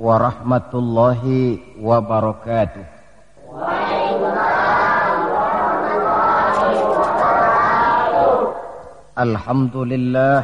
[0.00, 1.22] ورحمة الله
[1.84, 2.84] وبركاته.
[9.20, 10.38] الحمد لله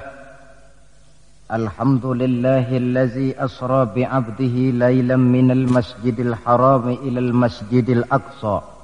[1.47, 8.76] الحمد لله الذي أسرى بعبده ليلا من المسجد الحرام إلى المسجد الأقصى.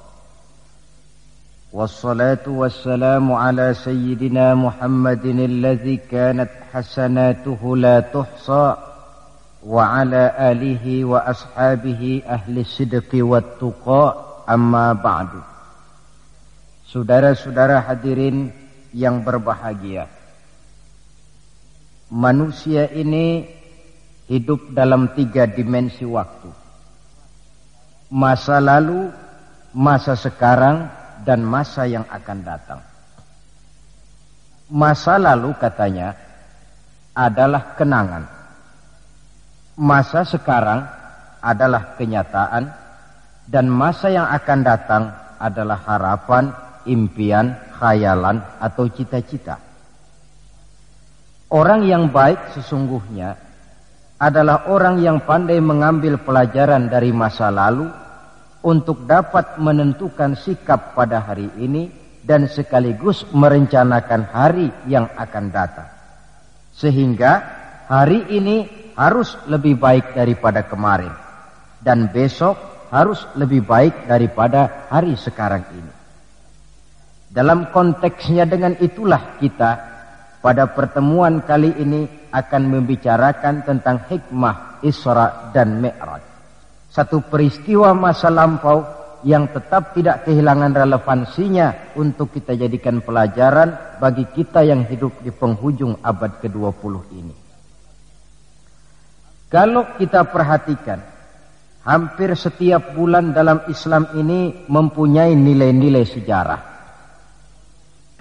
[1.72, 8.76] والصلاة والسلام على سيدنا محمد الذي كانت حسناته لا تحصى
[9.66, 14.04] وعلى آله وأصحابه أهل الصدق والتقى
[14.48, 15.28] أما بعد
[16.88, 18.48] Saudara-saudara hadirin
[18.96, 20.08] yang berbahagia.
[22.08, 23.44] Manusia ini
[24.24, 26.48] hidup dalam tiga dimensi waktu.
[28.08, 29.12] Masa lalu,
[29.76, 30.88] masa sekarang,
[31.23, 32.79] dan masa yang akan datang.
[34.73, 36.15] Masa lalu katanya
[37.15, 38.23] adalah kenangan.
[39.79, 40.85] Masa sekarang
[41.41, 42.69] adalah kenyataan
[43.49, 45.03] dan masa yang akan datang
[45.41, 46.53] adalah harapan,
[46.87, 49.59] impian, khayalan atau cita-cita.
[51.53, 53.37] Orang yang baik sesungguhnya
[54.17, 57.91] adalah orang yang pandai mengambil pelajaran dari masa lalu
[58.63, 61.91] untuk dapat menentukan sikap pada hari ini
[62.23, 65.91] dan sekaligus merencanakan hari yang akan datang.
[66.71, 67.31] Sehingga
[67.91, 71.11] hari ini harus lebih baik daripada kemarin
[71.83, 72.55] dan besok
[72.87, 75.93] harus lebih baik daripada hari sekarang ini.
[77.33, 79.71] Dalam konteksnya dengan itulah kita
[80.39, 86.32] pada pertemuan kali ini akan membicarakan tentang hikmah Isra dan Mi'raj
[86.93, 88.85] satu peristiwa masa lampau
[89.25, 95.97] yang tetap tidak kehilangan relevansinya untuk kita jadikan pelajaran bagi kita yang hidup di penghujung
[96.05, 97.35] abad ke-20 ini.
[99.49, 101.01] Kalau kita perhatikan,
[101.81, 106.61] hampir setiap bulan dalam Islam ini mempunyai nilai-nilai sejarah.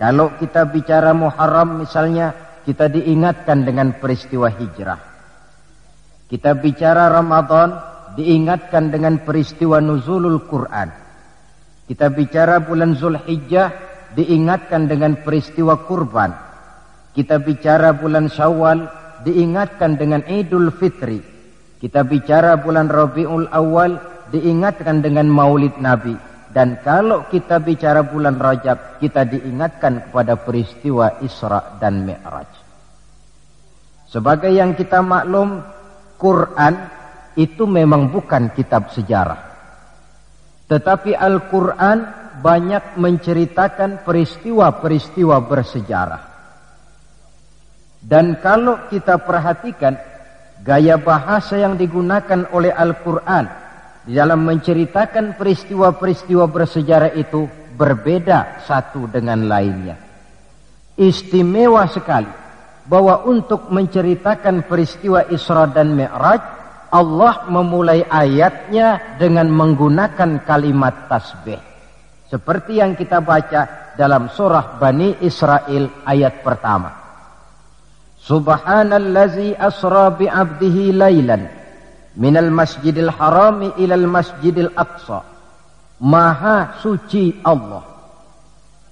[0.00, 2.33] Kalau kita bicara Muharram misalnya,
[2.65, 5.00] kita diingatkan dengan peristiwa hijrah.
[6.31, 10.89] Kita bicara Ramadan, diingatkan dengan peristiwa nuzulul Quran.
[11.89, 13.73] Kita bicara bulan Zulhijjah
[14.17, 16.33] diingatkan dengan peristiwa kurban.
[17.12, 18.89] Kita bicara bulan Syawal
[19.25, 21.21] diingatkan dengan Idul Fitri.
[21.83, 23.99] Kita bicara bulan Rabiul Awal
[24.31, 26.15] diingatkan dengan Maulid Nabi.
[26.53, 32.49] Dan kalau kita bicara bulan Rajab, kita diingatkan kepada peristiwa Isra dan Mi'raj.
[34.12, 35.65] Sebagai yang kita maklum,
[36.21, 37.02] Quran
[37.37, 39.41] itu memang bukan kitab sejarah.
[40.69, 41.98] Tetapi Al-Quran
[42.41, 46.22] banyak menceritakan peristiwa-peristiwa bersejarah.
[48.03, 49.94] Dan kalau kita perhatikan
[50.65, 53.47] gaya bahasa yang digunakan oleh Al-Quran
[54.09, 57.47] dalam menceritakan peristiwa-peristiwa bersejarah itu
[57.78, 59.94] berbeda satu dengan lainnya.
[60.98, 62.31] Istimewa sekali
[62.87, 66.62] bahwa untuk menceritakan peristiwa Isra dan Mi'raj
[66.92, 71.56] Allah memulai ayatnya dengan menggunakan kalimat tasbih.
[72.28, 76.92] Seperti yang kita baca dalam surah Bani Israel ayat pertama.
[78.20, 81.48] Subhanallazi asra bi'abdihi laylan
[82.20, 85.24] minal masjidil harami ilal masjidil aqsa.
[86.03, 87.88] Maha suci Allah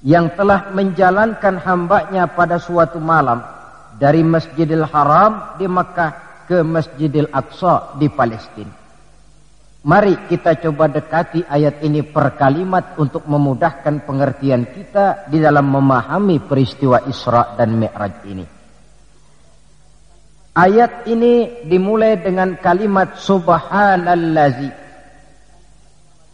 [0.00, 3.44] yang telah menjalankan hambanya pada suatu malam
[4.00, 8.74] dari masjidil haram di Makkah ke Masjidil Aqsa di Palestina.
[9.86, 16.42] Mari kita coba dekati ayat ini per kalimat untuk memudahkan pengertian kita di dalam memahami
[16.42, 18.44] peristiwa Isra dan Mi'raj ini.
[20.58, 24.68] Ayat ini dimulai dengan kalimat subhanallazi.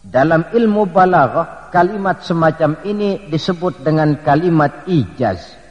[0.01, 5.66] Dalam ilmu balaghah, kalimat semacam ini disebut dengan kalimat ijaz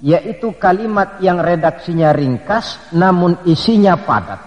[0.00, 4.40] yaitu kalimat yang redaksinya ringkas namun isinya padat.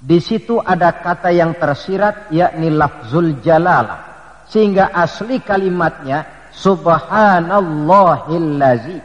[0.00, 4.00] Di situ ada kata yang tersirat yakni lafzul jalalah
[4.48, 8.96] sehingga asli kalimatnya subhanallahillazi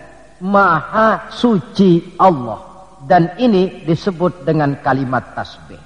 [0.41, 2.59] maha suci Allah
[3.05, 5.77] dan ini disebut dengan kalimat tasbih.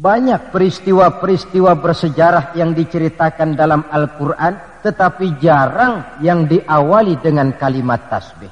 [0.00, 8.50] Banyak peristiwa-peristiwa bersejarah yang diceritakan dalam Al-Quran, tetapi jarang yang diawali dengan kalimat tasbih.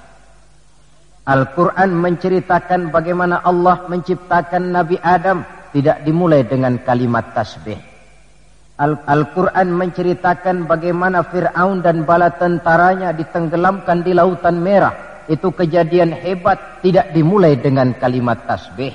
[1.28, 5.44] Al-Quran menceritakan bagaimana Allah menciptakan Nabi Adam
[5.76, 7.76] tidak dimulai dengan kalimat tasbih.
[8.80, 14.94] Al-Quran menceritakan bagaimana Fir'aun dan bala tentaranya ditenggelamkan di lautan merah
[15.26, 18.94] itu kejadian hebat tidak dimulai dengan kalimat tasbih.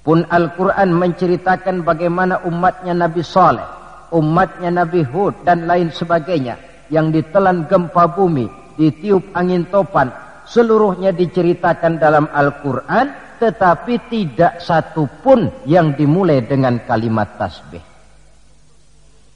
[0.00, 3.64] Pun Al-Quran menceritakan bagaimana umatnya Nabi Saleh,
[4.12, 6.60] umatnya Nabi Hud dan lain sebagainya
[6.92, 10.12] yang ditelan gempa bumi, ditiup angin topan,
[10.44, 17.82] seluruhnya diceritakan dalam Al-Quran tetapi tidak satu pun yang dimulai dengan kalimat tasbih.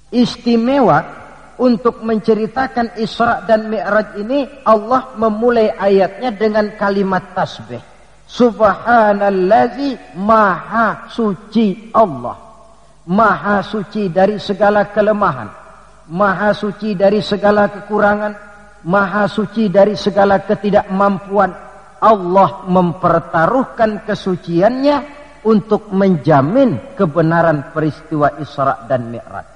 [0.08, 0.98] Istimewa
[1.60, 7.82] untuk menceritakan Isra dan Mi'raj ini Allah memulai ayatnya dengan kalimat tasbih.
[8.24, 12.47] Subhanallazi maha suci Allah.
[13.08, 15.48] Maha suci dari segala kelemahan.
[16.12, 18.32] Maha suci dari segala kekurangan.
[18.84, 21.50] Maha suci dari segala ketidakmampuan.
[21.98, 24.96] Allah mempertaruhkan kesuciannya
[25.48, 29.46] untuk menjamin kebenaran peristiwa Isra dan Mi'raj.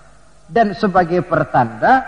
[0.49, 2.03] Dan sebagai pertanda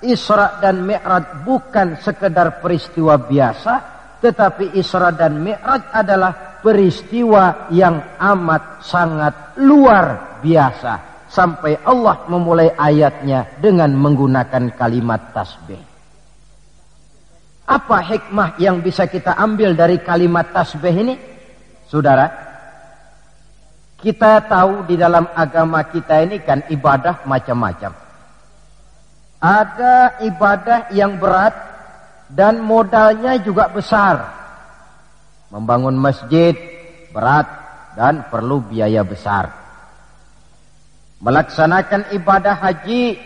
[0.00, 8.82] Isra dan Mi'raj bukan sekedar peristiwa biasa tetapi Isra dan Mi'raj adalah peristiwa yang amat
[8.82, 15.78] sangat luar biasa sampai Allah memulai ayatnya dengan menggunakan kalimat tasbih.
[17.70, 21.14] Apa hikmah yang bisa kita ambil dari kalimat tasbih ini?
[21.86, 22.26] Saudara,
[24.02, 27.94] kita tahu di dalam agama kita ini kan ibadah macam-macam.
[29.38, 31.54] Ada ibadah yang berat
[32.26, 34.45] dan modalnya juga besar.
[35.56, 36.52] Membangun masjid
[37.16, 37.48] berat
[37.96, 39.48] dan perlu biaya besar.
[41.24, 43.16] Melaksanakan ibadah haji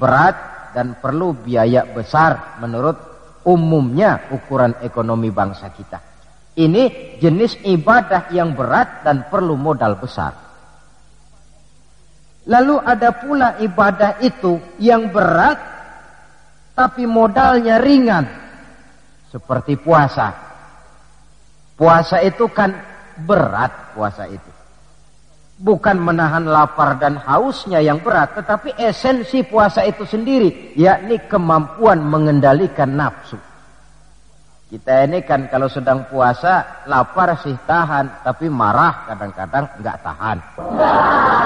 [0.00, 0.36] berat
[0.72, 2.96] dan perlu biaya besar menurut
[3.44, 6.00] umumnya ukuran ekonomi bangsa kita.
[6.56, 10.32] Ini jenis ibadah yang berat dan perlu modal besar.
[12.48, 15.60] Lalu ada pula ibadah itu yang berat
[16.72, 18.24] tapi modalnya ringan.
[19.28, 20.53] Seperti puasa.
[21.74, 22.70] Puasa itu kan
[23.26, 24.50] berat puasa itu.
[25.54, 32.90] Bukan menahan lapar dan hausnya yang berat, tetapi esensi puasa itu sendiri, yakni kemampuan mengendalikan
[32.94, 33.38] nafsu.
[34.66, 40.38] Kita ini kan kalau sedang puasa lapar sih tahan, tapi marah kadang-kadang nggak tahan.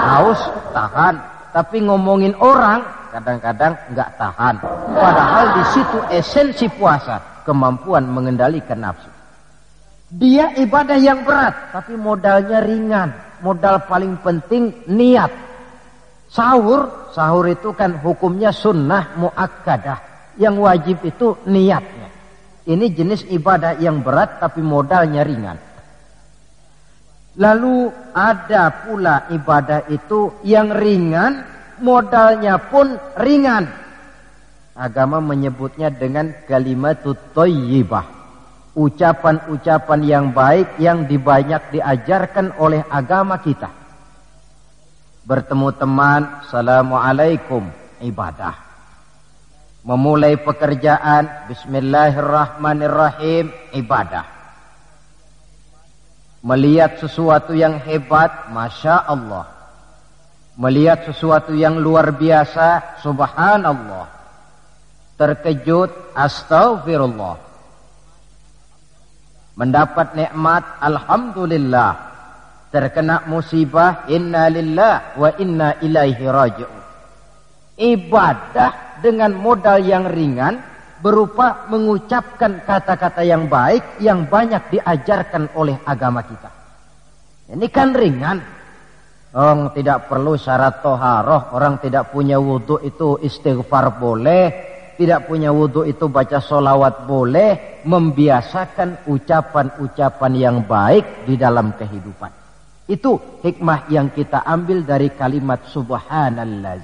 [0.09, 0.41] Haus
[0.73, 1.15] tahan,
[1.53, 2.81] tapi ngomongin orang
[3.13, 4.57] kadang-kadang nggak tahan.
[4.97, 9.18] Padahal di situ esensi puasa, kemampuan mengendalikan nafsu.
[10.09, 13.13] Dia ibadah yang berat, tapi modalnya ringan.
[13.45, 15.29] Modal paling penting niat.
[16.33, 20.01] Sahur, sahur itu kan hukumnya sunnah muakkadah.
[20.41, 22.09] Yang wajib itu niatnya.
[22.69, 25.57] Ini jenis ibadah yang berat tapi modalnya ringan.
[27.39, 31.45] Lalu ada pula ibadah itu yang ringan,
[31.85, 33.69] modalnya pun ringan.
[34.75, 38.18] Agama menyebutnya dengan kalimat thayyibah.
[38.79, 43.75] Ucapan-ucapan yang baik yang dibanyak diajarkan oleh agama kita.
[45.27, 47.67] Bertemu teman, Assalamualaikum,
[48.07, 48.55] ibadah.
[49.83, 54.23] Memulai pekerjaan bismillahirrahmanirrahim ibadah.
[56.47, 59.51] Melihat sesuatu yang hebat masya Allah.
[60.55, 64.07] Melihat sesuatu yang luar biasa subhanallah.
[65.19, 67.48] Terkejut astagfirullah
[69.59, 71.91] mendapat nikmat alhamdulillah
[72.71, 76.83] terkena musibah inna lillah wa inna ilaihi raji'un
[77.79, 80.63] ibadah dengan modal yang ringan
[80.99, 86.51] berupa mengucapkan kata-kata yang baik yang banyak diajarkan oleh agama kita.
[87.55, 88.39] Ini kan ringan.
[89.29, 95.87] Orang tidak perlu syarat toharoh, orang tidak punya wudhu itu istighfar boleh, tidak punya wudhu
[95.87, 102.35] itu baca solawat boleh, membiasakan ucapan-ucapan yang baik di dalam kehidupan.
[102.91, 106.83] Itu hikmah yang kita ambil dari kalimat subhanallah.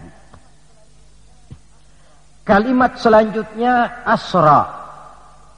[2.46, 4.84] Kalimat selanjutnya asra.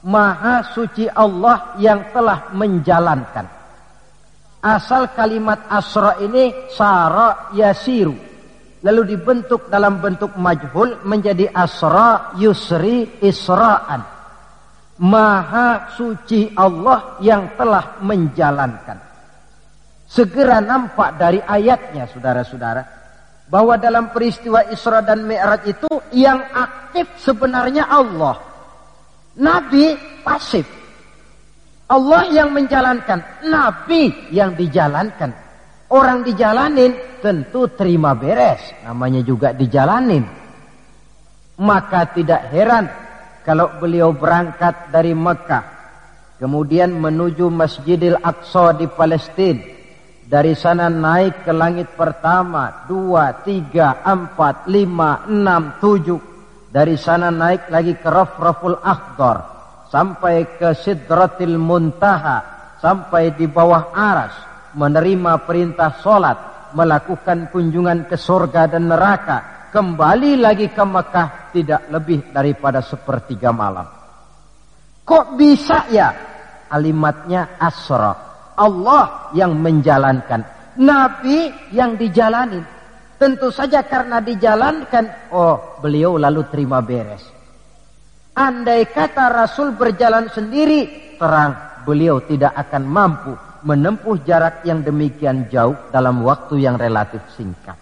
[0.07, 3.45] Maha suci Allah yang telah menjalankan.
[4.65, 8.15] Asal kalimat asra ini sara yasiru.
[8.85, 14.01] Lalu dibentuk dalam bentuk majhul menjadi asra yusri isra'an.
[14.97, 18.97] Maha suci Allah yang telah menjalankan.
[20.07, 22.97] Segera nampak dari ayatnya saudara-saudara
[23.47, 28.39] bahwa dalam peristiwa Isra dan Mi'raj itu yang aktif sebenarnya Allah.
[29.39, 30.65] Nabi pasif.
[31.87, 35.31] Allah yang menjalankan, nabi yang dijalankan.
[35.87, 40.23] Orang dijalanin tentu terima beres, namanya juga dijalanin.
[41.57, 42.85] Maka tidak heran
[43.47, 45.77] kalau beliau berangkat dari Mekah
[46.37, 49.73] Kemudian menuju Masjidil Aqsa di Palestina.
[50.27, 56.19] Dari sana naik ke langit pertama, dua, tiga, empat, lima, enam, tujuh.
[56.69, 59.37] Dari sana naik lagi ke Rafraful Akhdar.
[59.89, 62.43] Sampai ke Sidratil Muntaha.
[62.77, 64.35] Sampai di bawah aras.
[64.77, 66.69] Menerima perintah solat.
[66.77, 69.69] Melakukan kunjungan ke surga dan neraka.
[69.73, 73.89] Kembali lagi ke Mekah tidak lebih daripada sepertiga malam.
[75.01, 76.13] Kok bisa ya?
[76.69, 78.13] Alimatnya asra.
[78.53, 80.45] Allah yang menjalankan.
[80.77, 82.61] Nabi yang dijalani.
[83.17, 85.33] Tentu saja karena dijalankan.
[85.33, 87.25] Oh beliau lalu terima beres.
[88.37, 91.17] Andai kata Rasul berjalan sendiri.
[91.17, 97.77] Terang beliau tidak akan mampu menempuh jarak yang demikian jauh dalam waktu yang relatif singkat.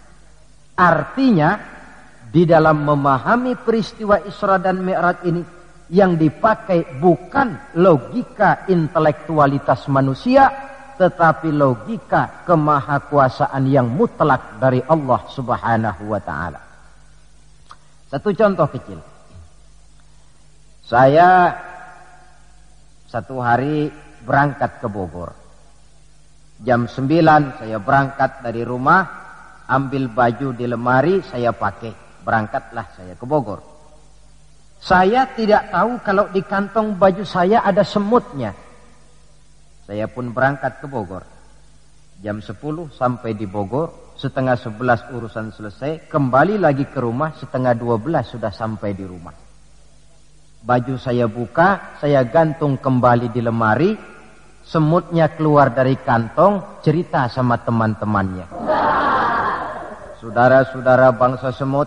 [0.76, 1.56] Artinya
[2.28, 5.42] di dalam memahami peristiwa Isra dan Mi'raj ini
[5.92, 10.50] yang dipakai bukan logika intelektualitas manusia
[10.96, 16.60] tetapi logika kemahakuasaan yang mutlak dari Allah Subhanahu wa taala.
[18.08, 18.98] Satu contoh kecil.
[20.86, 21.52] Saya
[23.10, 23.92] satu hari
[24.24, 25.45] berangkat ke Bogor.
[26.56, 29.04] Jam 9 saya berangkat dari rumah,
[29.68, 31.92] ambil baju di lemari, saya pakai.
[32.24, 33.60] Berangkatlah saya ke Bogor.
[34.80, 38.56] Saya tidak tahu kalau di kantong baju saya ada semutnya.
[39.86, 41.22] Saya pun berangkat ke Bogor.
[42.24, 42.56] Jam 10
[42.96, 48.96] sampai di Bogor, setengah 11 urusan selesai, kembali lagi ke rumah, setengah 12 sudah sampai
[48.96, 49.36] di rumah.
[50.66, 54.15] Baju saya buka, saya gantung kembali di lemari,
[54.66, 58.50] semutnya keluar dari kantong, cerita sama teman-temannya.
[60.18, 61.86] Saudara-saudara bangsa semut,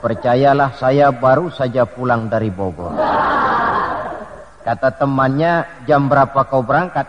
[0.00, 2.96] Percayalah saya baru saja pulang dari Bogor.
[4.64, 7.04] Kata temannya, jam berapa kau berangkat?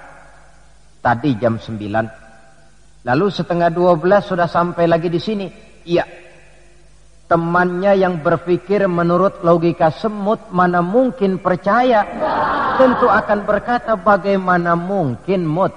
[1.00, 3.08] Tadi jam 9.
[3.08, 5.48] Lalu setengah 12 sudah sampai lagi di sini.
[5.88, 6.04] Iya.
[7.32, 12.04] Temannya yang berpikir menurut logika semut mana mungkin percaya.
[12.76, 15.72] Tentu akan berkata bagaimana mungkin mut.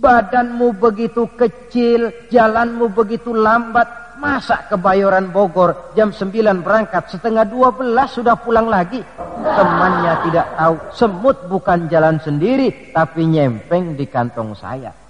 [0.00, 4.16] Badanmu begitu kecil, jalanmu begitu lambat.
[4.16, 9.04] Masa kebayoran Bogor jam 9 berangkat, setengah 12 sudah pulang lagi.
[9.44, 15.07] Temannya tidak tahu, semut bukan jalan sendiri, tapi nyempeng di kantong saya.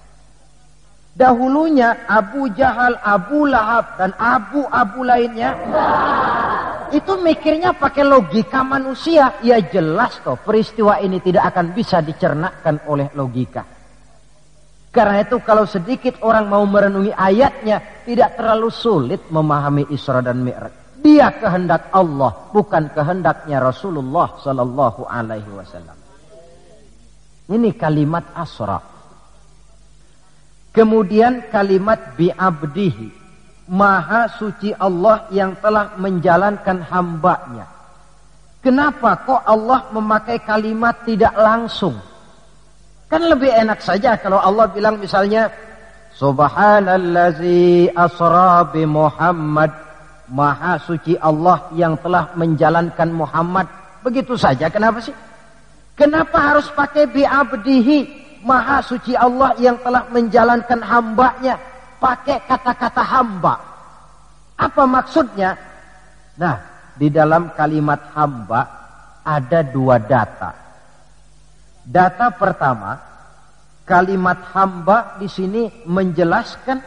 [1.19, 5.51] Dahulunya Abu Jahal, Abu Lahab, dan Abu-Abu lainnya.
[6.95, 9.35] Itu mikirnya pakai logika manusia.
[9.43, 13.67] Ya jelas toh peristiwa ini tidak akan bisa dicernakkan oleh logika.
[14.95, 21.03] Karena itu kalau sedikit orang mau merenungi ayatnya tidak terlalu sulit memahami Isra dan Mi'raj.
[21.03, 25.99] Dia kehendak Allah, bukan kehendaknya Rasulullah sallallahu alaihi wasallam.
[27.51, 28.98] Ini kalimat asra.
[30.79, 33.19] Kemudian kalimat bi'abdihi.
[33.69, 37.67] Maha suci Allah yang telah menjalankan hambanya.
[38.63, 41.99] Kenapa kok Allah memakai kalimat tidak langsung?
[43.11, 45.51] Kan lebih enak saja kalau Allah bilang misalnya
[46.15, 49.75] Subhanallazi asra bi Muhammad
[50.31, 53.67] Maha suci Allah yang telah menjalankan Muhammad
[54.03, 55.15] Begitu saja kenapa sih?
[55.99, 61.59] Kenapa harus pakai bi abdihi Maha suci Allah yang telah menjalankan hambanya
[61.99, 63.55] Pakai kata-kata hamba
[64.59, 65.59] Apa maksudnya?
[66.39, 66.57] Nah
[66.99, 68.61] di dalam kalimat hamba
[69.23, 70.69] ada dua data
[71.89, 73.01] Data pertama,
[73.89, 76.85] kalimat hamba di sini menjelaskan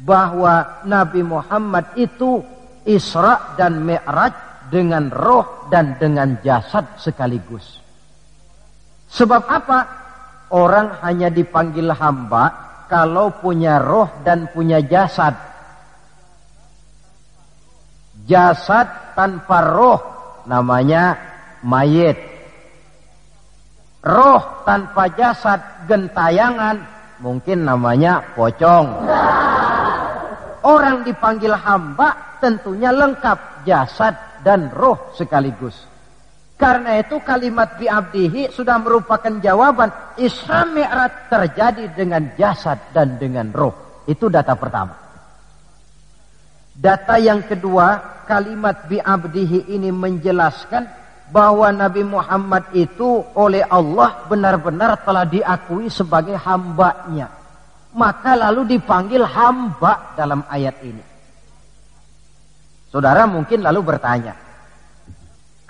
[0.00, 2.40] bahwa Nabi Muhammad itu
[2.88, 4.32] Isra dan Mi'raj
[4.72, 7.84] dengan roh dan dengan jasad sekaligus.
[9.12, 9.78] Sebab apa?
[10.50, 15.38] Orang hanya dipanggil hamba kalau punya roh dan punya jasad.
[18.26, 20.00] Jasad tanpa roh
[20.50, 21.14] namanya
[21.62, 22.18] mayit.
[24.02, 26.82] Roh tanpa jasad gentayangan
[27.22, 29.06] mungkin namanya pocong.
[30.66, 35.89] Orang dipanggil hamba tentunya lengkap jasad dan roh sekaligus.
[36.60, 39.88] Karena itu kalimat bi'abdihi sudah merupakan jawaban
[40.20, 44.04] Isra Mi'raj terjadi dengan jasad dan dengan roh.
[44.04, 44.92] Itu data pertama.
[46.76, 50.84] Data yang kedua, kalimat bi'abdihi ini menjelaskan
[51.32, 57.32] bahwa Nabi Muhammad itu oleh Allah benar-benar telah diakui sebagai hambanya.
[57.96, 61.02] Maka lalu dipanggil hamba dalam ayat ini.
[62.92, 64.49] Saudara mungkin lalu bertanya,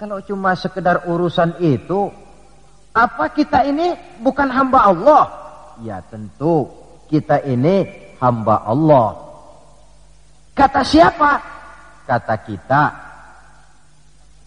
[0.01, 2.09] Kalau cuma sekedar urusan itu,
[2.97, 3.93] apa kita ini
[4.25, 5.25] bukan hamba Allah?
[5.85, 6.73] Ya tentu,
[7.13, 7.85] kita ini
[8.17, 9.13] hamba Allah.
[10.57, 11.45] Kata siapa?
[12.09, 12.85] Kata kita.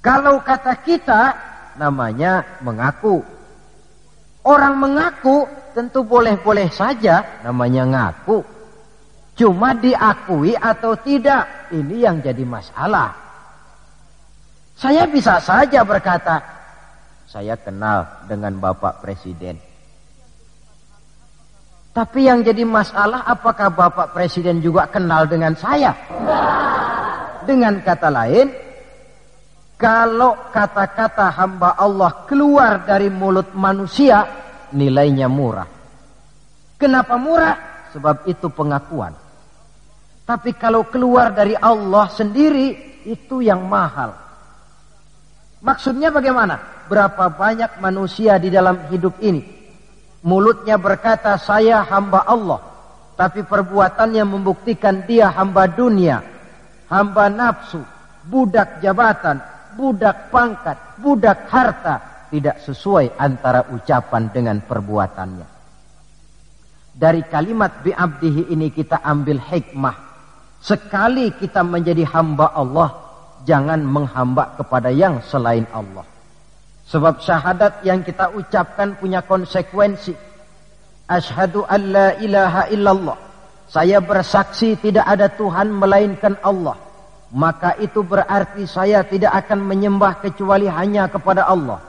[0.01, 1.21] Kalau kata kita,
[1.77, 3.21] namanya mengaku.
[4.41, 5.45] Orang mengaku
[5.77, 8.41] tentu boleh-boleh saja, namanya ngaku.
[9.37, 13.22] Cuma diakui atau tidak, ini yang jadi masalah.
[14.73, 16.41] Saya bisa saja berkata,
[17.29, 19.57] saya kenal dengan Bapak Presiden.
[21.93, 25.93] Tapi yang jadi masalah apakah Bapak Presiden juga kenal dengan saya?
[27.45, 28.49] Dengan kata lain,
[29.77, 34.25] kalau kata-kata hamba Allah keluar dari mulut manusia,
[34.73, 35.69] nilainya murah.
[36.79, 37.57] Kenapa murah?
[37.93, 39.13] Sebab itu pengakuan.
[40.23, 44.22] Tapi kalau keluar dari Allah sendiri, itu yang mahal.
[45.63, 46.85] Maksudnya bagaimana?
[46.91, 49.63] Berapa banyak manusia di dalam hidup ini
[50.23, 52.63] mulutnya berkata saya hamba Allah,
[53.19, 56.23] tapi perbuatannya membuktikan dia hamba dunia,
[56.87, 57.83] hamba nafsu,
[58.25, 59.43] budak jabatan,
[59.75, 65.47] budak pangkat, budak harta, tidak sesuai antara ucapan dengan perbuatannya.
[66.93, 69.97] Dari kalimat bi'abdihi ini kita ambil hikmah.
[70.63, 73.12] Sekali kita menjadi hamba Allah,
[73.43, 76.03] jangan menghamba kepada yang selain Allah.
[76.87, 80.15] Sebab syahadat yang kita ucapkan punya konsekuensi.
[81.07, 83.17] Ashadu an la ilaha illallah.
[83.67, 86.77] Saya bersaksi tidak ada Tuhan melainkan Allah.
[87.33, 91.81] Maka itu berarti saya tidak akan menyembah kecuali hanya kepada Allah.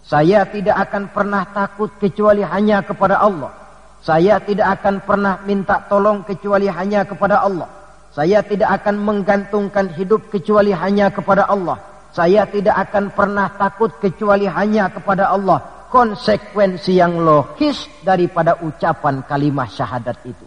[0.00, 3.52] Saya tidak akan pernah takut kecuali hanya kepada Allah.
[4.00, 7.68] Saya tidak akan pernah minta tolong kecuali hanya kepada Allah.
[8.10, 11.78] Saya tidak akan menggantungkan hidup kecuali hanya kepada Allah.
[12.10, 15.86] Saya tidak akan pernah takut kecuali hanya kepada Allah.
[15.90, 20.46] Konsekuensi yang logis daripada ucapan kalimat syahadat itu.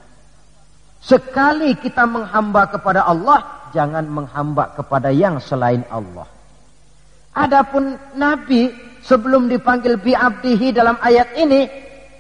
[1.04, 6.24] Sekali kita menghamba kepada Allah, jangan menghamba kepada yang selain Allah.
[7.36, 8.72] Adapun Nabi
[9.04, 11.68] sebelum dipanggil bi'abdihi dalam ayat ini,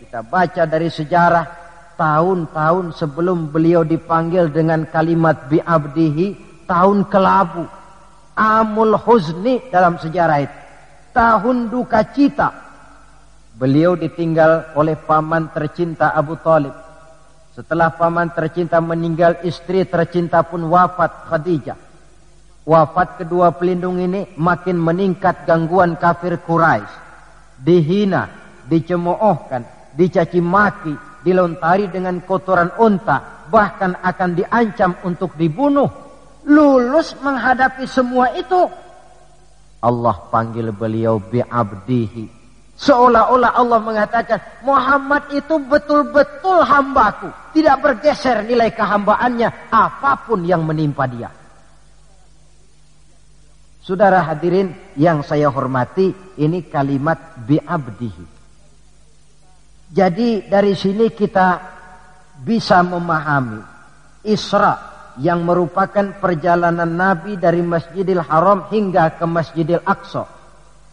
[0.03, 1.62] kita baca dari sejarah
[1.95, 7.65] tahun-tahun sebelum beliau dipanggil dengan kalimat bi'abdihi tahun kelabu.
[8.33, 10.57] Amul huzni dalam sejarah itu.
[11.13, 12.49] Tahun duka cita.
[13.53, 16.73] Beliau ditinggal oleh paman tercinta Abu Talib.
[17.53, 21.77] Setelah paman tercinta meninggal istri tercinta pun wafat Khadijah.
[22.65, 26.89] Wafat kedua pelindung ini makin meningkat gangguan kafir Quraisy.
[27.61, 28.25] Dihina
[28.65, 29.61] dicemoohkan
[29.93, 35.87] dicaci maki dilontari dengan kotoran unta, bahkan akan diancam untuk dibunuh.
[36.43, 38.67] Lulus menghadapi semua itu.
[39.79, 42.43] Allah panggil beliau bi'abdihi.
[42.73, 47.31] Seolah-olah Allah mengatakan, Muhammad itu betul-betul hambaku.
[47.55, 51.29] Tidak bergeser nilai kehambaannya, apa pun yang menimpa dia.
[53.83, 58.32] Saudara hadirin yang saya hormati, ini kalimat bi'abdihi.
[59.93, 61.61] Jadi dari sini kita
[62.41, 63.61] bisa memahami
[64.25, 64.73] Isra
[65.21, 70.25] yang merupakan perjalanan Nabi dari Masjidil Haram hingga ke Masjidil Aqsa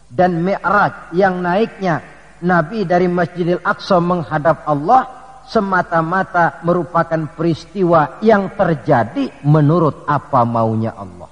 [0.05, 2.05] dan Mi'raj yang naiknya
[2.45, 5.09] Nabi dari Masjidil Aqsa menghadap Allah
[5.49, 11.31] semata-mata merupakan peristiwa yang terjadi menurut apa maunya Allah.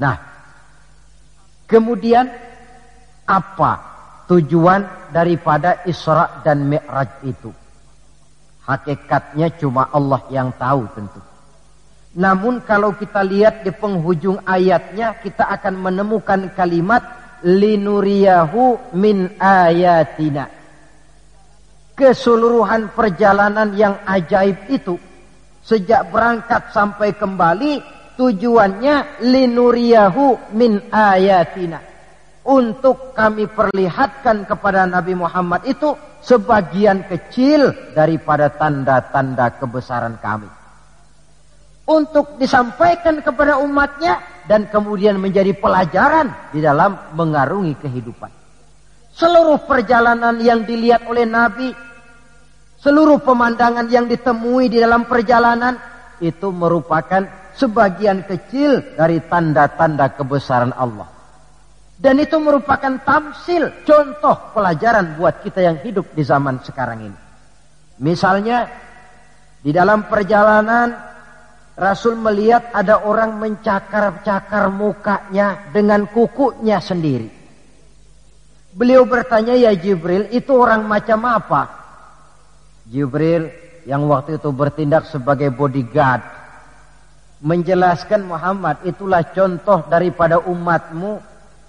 [0.00, 0.16] Nah,
[1.68, 2.24] kemudian
[3.28, 3.72] apa
[4.32, 7.50] tujuan daripada Isra dan Mi'raj itu.
[8.68, 11.20] Hakikatnya cuma Allah yang tahu tentu.
[12.18, 17.00] Namun kalau kita lihat di penghujung ayatnya kita akan menemukan kalimat
[17.44, 20.52] linuriyahu min ayatina.
[21.96, 25.00] Keseluruhan perjalanan yang ajaib itu
[25.64, 27.82] sejak berangkat sampai kembali
[28.20, 31.97] tujuannya linuriyahu min ayatina
[32.48, 35.92] untuk kami perlihatkan kepada Nabi Muhammad itu
[36.24, 40.48] sebagian kecil daripada tanda-tanda kebesaran kami.
[41.84, 48.32] Untuk disampaikan kepada umatnya dan kemudian menjadi pelajaran di dalam mengarungi kehidupan.
[49.12, 51.68] Seluruh perjalanan yang dilihat oleh Nabi,
[52.80, 55.76] seluruh pemandangan yang ditemui di dalam perjalanan
[56.20, 61.17] itu merupakan sebagian kecil dari tanda-tanda kebesaran Allah.
[61.98, 67.18] Dan itu merupakan tamsil, contoh pelajaran buat kita yang hidup di zaman sekarang ini.
[67.98, 68.70] Misalnya,
[69.58, 70.94] di dalam perjalanan
[71.74, 77.30] Rasul melihat ada orang mencakar-cakar mukanya dengan kukunya sendiri.
[78.78, 81.62] Beliau bertanya, ya Jibril, itu orang macam apa?
[82.86, 83.50] Jibril
[83.86, 86.22] yang waktu itu bertindak sebagai bodyguard.
[87.42, 91.27] Menjelaskan Muhammad, itulah contoh daripada umatmu.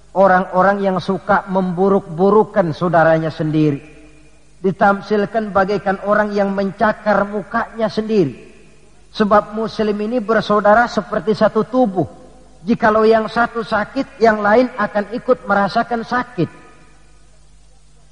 [0.09, 3.77] Orang-orang yang suka memburuk-burukan saudaranya sendiri.
[4.59, 8.49] Ditamsilkan bagaikan orang yang mencakar mukanya sendiri.
[9.13, 12.09] Sebab muslim ini bersaudara seperti satu tubuh.
[12.65, 16.49] Jikalau yang satu sakit, yang lain akan ikut merasakan sakit.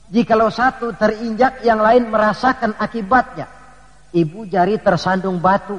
[0.08, 3.50] Jikalau satu terinjak, yang lain merasakan akibatnya.
[4.16, 5.76] Ibu jari tersandung batu,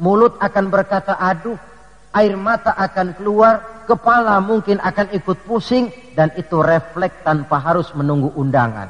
[0.00, 1.60] mulut akan berkata aduh,
[2.16, 8.32] air mata akan keluar, kepala mungkin akan ikut pusing, dan itu refleks tanpa harus menunggu
[8.32, 8.88] undangan.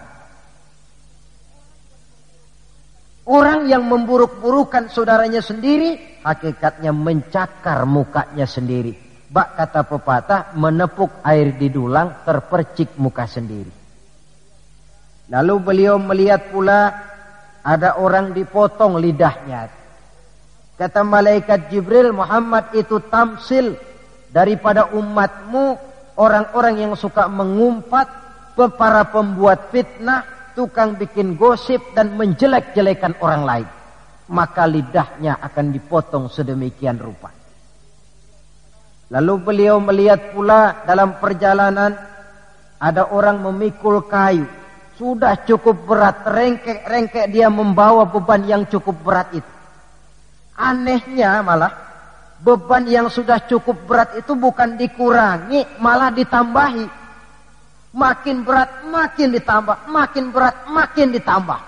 [3.26, 8.94] Orang yang memburuk-burukan saudaranya sendiri, hakikatnya mencakar mukanya sendiri.
[9.26, 13.74] Bak kata pepatah, menepuk air di dulang, terpercik muka sendiri.
[15.26, 16.94] Lalu beliau melihat pula
[17.66, 19.66] ada orang dipotong lidahnya.
[20.76, 23.80] Kata malaikat Jibril, Muhammad itu tamsil
[24.28, 25.80] daripada umatmu,
[26.20, 33.68] orang-orang yang suka mengumpat, para pembuat fitnah, tukang bikin gosip dan menjelek-jelekan orang lain.
[34.32, 37.32] Maka lidahnya akan dipotong sedemikian rupa.
[39.12, 41.94] Lalu beliau melihat pula dalam perjalanan
[42.76, 44.44] ada orang memikul kayu.
[44.96, 49.56] Sudah cukup berat, rengkek-rengkek dia membawa beban yang cukup berat itu.
[50.57, 51.73] Anehnya malah
[52.40, 56.87] beban yang sudah cukup berat itu bukan dikurangi, malah ditambahi.
[57.97, 61.61] Makin berat makin ditambah, makin berat makin ditambah.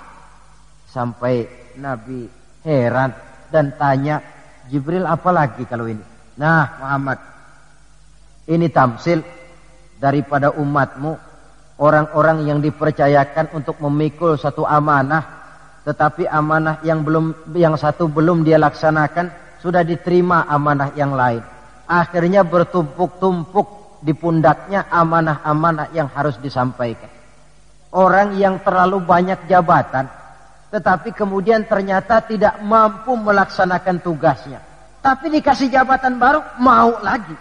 [0.89, 1.49] Sampai
[1.81, 2.29] Nabi
[2.65, 3.13] heran
[3.49, 4.21] dan tanya,
[4.69, 6.05] Jibril apa lagi kalau ini?
[6.37, 7.19] Nah Muhammad,
[8.49, 9.25] ini tamsil
[9.97, 11.17] daripada umatmu,
[11.81, 15.38] orang-orang yang dipercayakan untuk memikul satu amanah,
[15.87, 21.43] tetapi amanah yang belum yang satu belum dia laksanakan, sudah diterima amanah yang lain.
[21.89, 27.11] Akhirnya bertumpuk-tumpuk di pundaknya amanah-amanah yang harus disampaikan.
[27.89, 30.07] Orang yang terlalu banyak jabatan,
[30.69, 34.61] tetapi kemudian ternyata tidak mampu melaksanakan tugasnya.
[35.01, 37.33] Tapi dikasih jabatan baru, mau lagi.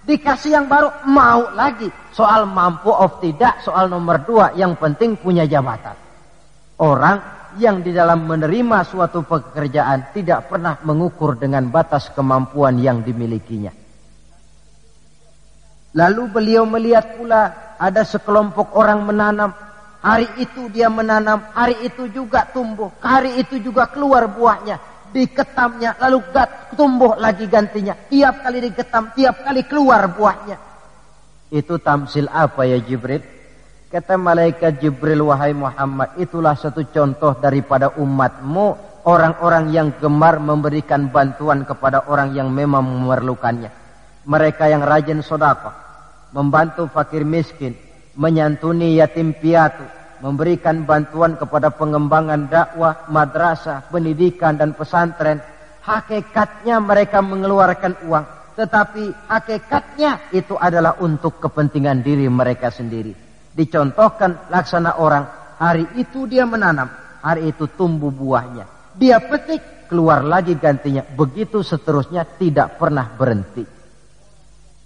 [0.00, 1.92] Dikasih yang baru, mau lagi.
[2.16, 5.92] Soal mampu of tidak, soal nomor dua, yang penting punya jabatan.
[6.80, 7.20] Orang
[7.58, 13.72] yang di dalam menerima suatu pekerjaan tidak pernah mengukur dengan batas kemampuan yang dimilikinya.
[15.96, 19.50] Lalu beliau melihat pula ada sekelompok orang menanam.
[20.00, 24.80] Hari itu dia menanam, hari itu juga tumbuh, hari itu juga keluar buahnya.
[25.10, 26.22] Diketamnya, lalu
[26.78, 27.98] tumbuh lagi gantinya.
[28.08, 30.56] Tiap kali diketam, tiap kali keluar buahnya.
[31.50, 33.39] Itu tamsil apa ya Jibril?
[33.90, 41.66] Kata malaikat Jibril, wahai Muhammad, itulah satu contoh daripada umatmu, orang-orang yang gemar memberikan bantuan
[41.66, 43.80] kepada orang yang memang memerlukannya
[44.28, 45.72] mereka yang rajin sodako,
[46.36, 47.72] membantu fakir miskin,
[48.16, 49.84] menyantuni yatim piatu,
[50.20, 55.40] memberikan bantuan kepada pengembangan dakwah, madrasah, pendidikan dan pesantren.
[55.80, 58.24] Hakikatnya mereka mengeluarkan uang,
[58.60, 63.29] tetapi hakikatnya itu adalah untuk kepentingan diri mereka sendiri.
[63.60, 65.28] Dicontohkan laksana orang,
[65.60, 66.88] hari itu dia menanam,
[67.20, 68.96] hari itu tumbuh buahnya.
[68.96, 71.04] Dia petik, keluar lagi gantinya.
[71.04, 73.68] Begitu seterusnya tidak pernah berhenti.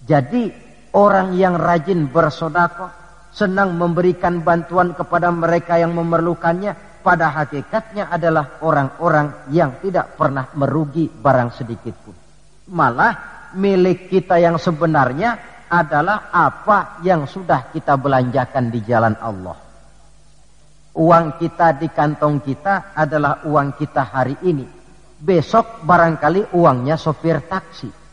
[0.03, 0.51] Jadi
[0.91, 2.91] orang yang rajin bersodako,
[3.31, 6.75] senang memberikan bantuan kepada mereka yang memerlukannya,
[7.07, 12.17] pada hakikatnya adalah orang-orang yang tidak pernah merugi barang sedikit pun.
[12.75, 13.15] Malah
[13.55, 19.59] milik kita yang sebenarnya adalah apa yang sudah kita belanjakan di jalan Allah.
[20.95, 24.63] Uang kita di kantong kita adalah uang kita hari ini.
[25.19, 28.05] Besok barangkali uangnya sopir taksi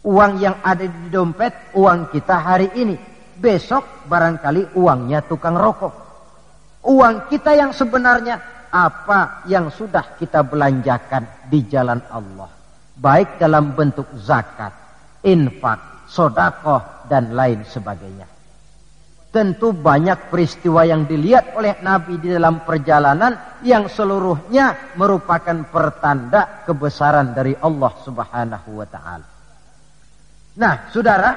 [0.00, 2.96] Uang yang ada di dompet, uang kita hari ini.
[3.36, 5.92] Besok barangkali uangnya tukang rokok.
[6.88, 8.40] Uang kita yang sebenarnya
[8.72, 12.48] apa yang sudah kita belanjakan di jalan Allah.
[12.96, 14.72] Baik dalam bentuk zakat,
[15.20, 18.26] infak, sodakoh, dan lain sebagainya.
[19.30, 27.30] Tentu banyak peristiwa yang dilihat oleh Nabi di dalam perjalanan yang seluruhnya merupakan pertanda kebesaran
[27.30, 29.26] dari Allah Subhanahu wa taala.
[30.58, 31.30] Nah, saudara,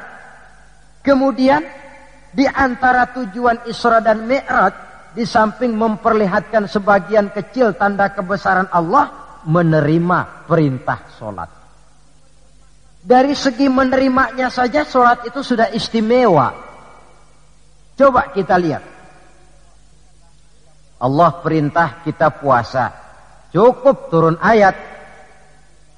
[1.06, 1.62] kemudian
[2.34, 4.74] di antara tujuan Isra dan Mi'raj,
[5.14, 11.63] di samping memperlihatkan sebagian kecil tanda kebesaran Allah, menerima perintah sholat.
[13.04, 16.56] Dari segi menerimanya saja sholat itu sudah istimewa.
[18.00, 18.84] Coba kita lihat.
[21.04, 22.96] Allah perintah kita puasa.
[23.52, 24.72] Cukup turun ayat.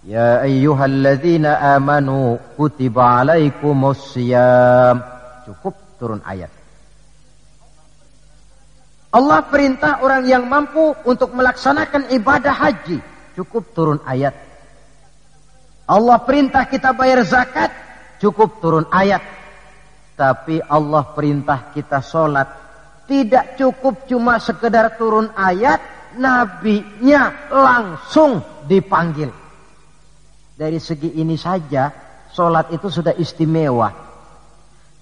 [0.01, 4.17] Ya ayyuhalladzina amanu kutiba alaikumus.
[5.45, 6.49] Cukup turun ayat.
[9.13, 12.97] Allah perintah orang yang mampu untuk melaksanakan ibadah haji.
[13.37, 14.44] Cukup turun ayat.
[15.85, 17.69] Allah perintah kita bayar zakat.
[18.17, 19.21] Cukup turun ayat.
[20.17, 22.47] Tapi Allah perintah kita sholat.
[23.05, 25.77] Tidak cukup cuma sekedar turun ayat.
[26.17, 29.29] Nabinya langsung dipanggil.
[30.55, 31.91] Dari segi ini saja.
[32.33, 33.93] Sholat itu sudah istimewa.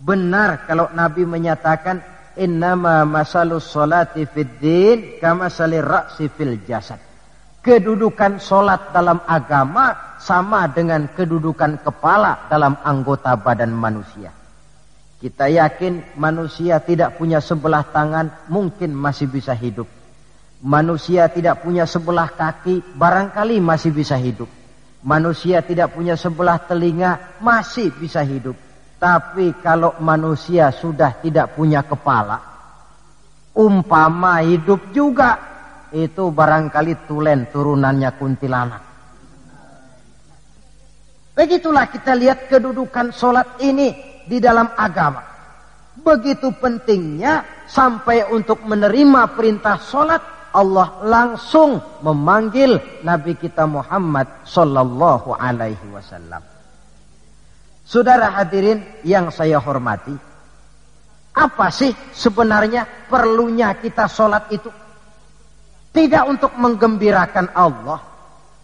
[0.03, 2.03] Benar kalau Nabi menyatakan
[2.35, 6.27] innama masalus solati fid din kama salir ra'si
[6.67, 7.12] jasad.
[7.63, 14.35] Kedudukan solat dalam agama sama dengan kedudukan kepala dalam anggota badan manusia.
[15.23, 19.87] Kita yakin manusia tidak punya sebelah tangan mungkin masih bisa hidup.
[20.59, 24.51] Manusia tidak punya sebelah kaki barangkali masih bisa hidup.
[24.99, 28.59] Manusia tidak punya sebelah telinga masih bisa hidup.
[28.99, 32.39] Tapi kalau manusia sudah tidak punya kepala,
[33.55, 35.52] umpama hidup juga,
[35.93, 38.83] itu barangkali tulen turunannya kuntilanak.
[41.33, 43.93] Begitulah kita lihat kedudukan sholat ini
[44.25, 45.21] di dalam agama.
[45.93, 50.21] Begitu pentingnya sampai untuk menerima perintah sholat
[50.53, 56.41] Allah langsung memanggil Nabi kita Muhammad Sallallahu Alaihi Wasallam.
[57.83, 60.13] Saudara hadirin yang saya hormati,
[61.33, 64.69] apa sih sebenarnya perlunya kita sholat itu?
[65.93, 68.01] Tidak untuk menggembirakan Allah.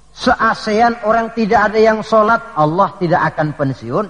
[0.09, 4.05] Se-ASEAN orang tidak ada yang sholat, Allah tidak akan pensiun.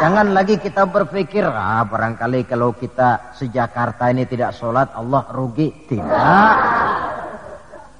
[0.00, 5.72] Jangan lagi kita berpikir, ah barangkali kalau kita sejakarta ini tidak sholat, Allah rugi.
[5.88, 6.56] Tidak.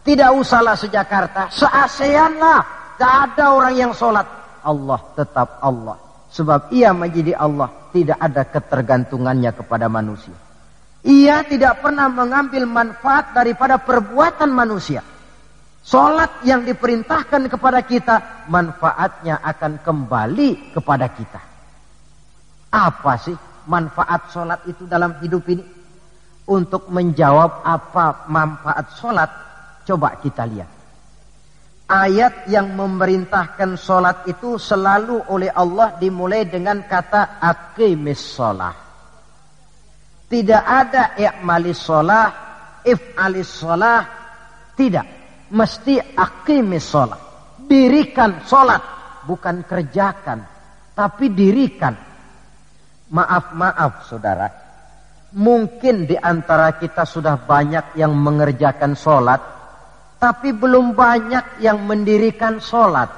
[0.04, 2.60] Tidak usahlah sejakarta, se-ASEAN lah.
[2.94, 4.28] Tidak ada orang yang sholat.
[4.60, 5.96] Allah tetap Allah.
[6.28, 10.36] Sebab ia menjadi Allah tidak ada ketergantungannya kepada manusia.
[11.00, 15.00] Ia tidak pernah mengambil manfaat daripada perbuatan manusia.
[15.80, 21.40] Solat yang diperintahkan kepada kita, manfaatnya akan kembali kepada kita.
[22.68, 23.34] Apa sih
[23.64, 25.64] manfaat solat itu dalam hidup ini?
[26.50, 29.30] Untuk menjawab apa manfaat solat,
[29.88, 30.80] coba kita lihat
[31.90, 38.89] ayat yang memerintahkan solat itu selalu oleh Allah dimulai dengan kata akimis solah.
[40.30, 42.26] Tidak ada i'malis solah,
[42.86, 44.00] if'alis solah.
[44.78, 45.06] Tidak.
[45.50, 47.20] Mesti akimis solah.
[47.66, 48.78] Dirikan solat.
[49.26, 50.38] Bukan kerjakan.
[50.94, 51.98] Tapi dirikan.
[53.10, 54.46] Maaf-maaf saudara.
[55.34, 59.60] Mungkin di antara kita sudah banyak yang mengerjakan solat
[60.20, 63.08] tapi belum banyak yang mendirikan sholat.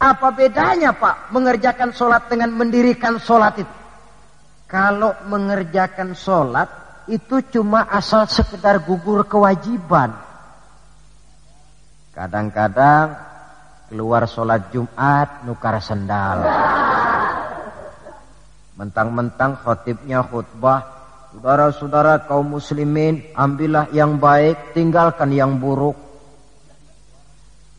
[0.00, 3.74] Apa bedanya Pak mengerjakan sholat dengan mendirikan sholat itu?
[4.66, 6.66] Kalau mengerjakan sholat
[7.06, 10.10] itu cuma asal sekedar gugur kewajiban.
[12.10, 13.14] Kadang-kadang
[13.86, 16.42] keluar sholat Jumat nukar sendal.
[18.74, 20.96] Mentang-mentang khotibnya khutbah
[21.36, 25.92] Saudara-saudara kaum muslimin, ambillah yang baik, tinggalkan yang buruk.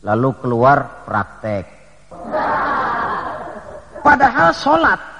[0.06, 1.66] Lalu keluar praktek.
[3.98, 5.17] Padahal sholat.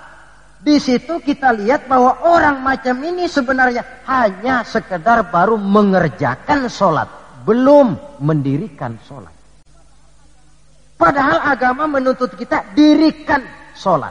[0.59, 7.07] Di situ kita lihat bahwa orang macam ini sebenarnya hanya sekedar baru mengerjakan sholat.
[7.47, 9.31] Belum mendirikan sholat.
[10.99, 13.39] Padahal agama menuntut kita dirikan
[13.79, 14.11] sholat.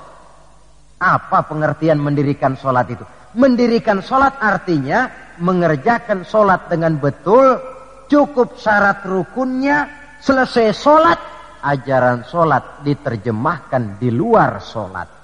[0.97, 3.03] Apa pengertian mendirikan sholat itu?
[3.35, 5.11] Mendirikan sholat artinya
[5.43, 7.59] mengerjakan sholat dengan betul,
[8.07, 9.91] cukup syarat rukunnya,
[10.23, 11.19] selesai sholat,
[11.61, 15.16] ajaran sholat diterjemahkan di luar sholat.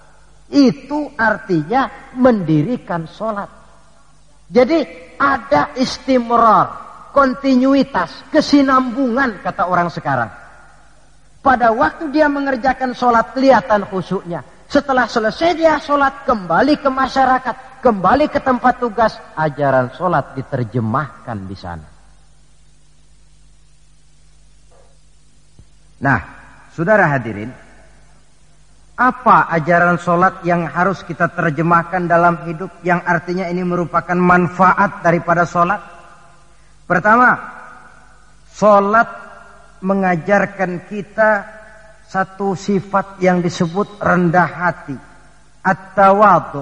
[0.54, 3.50] Itu artinya mendirikan sholat.
[4.54, 4.86] Jadi
[5.18, 6.70] ada istimror,
[7.10, 10.30] kontinuitas, kesinambungan kata orang sekarang.
[11.42, 14.46] Pada waktu dia mengerjakan sholat kelihatan khusyuknya.
[14.70, 21.58] Setelah selesai dia sholat kembali ke masyarakat, kembali ke tempat tugas, ajaran sholat diterjemahkan di
[21.58, 21.88] sana.
[26.04, 26.20] Nah,
[26.76, 27.52] saudara hadirin,
[28.94, 35.50] apa ajaran sholat yang harus kita terjemahkan dalam hidup yang artinya ini merupakan manfaat daripada
[35.50, 35.82] sholat?
[36.86, 37.54] Pertama,
[38.54, 39.10] Salat
[39.82, 41.42] mengajarkan kita
[42.06, 44.94] satu sifat yang disebut rendah hati.
[45.66, 46.62] At-tawadu.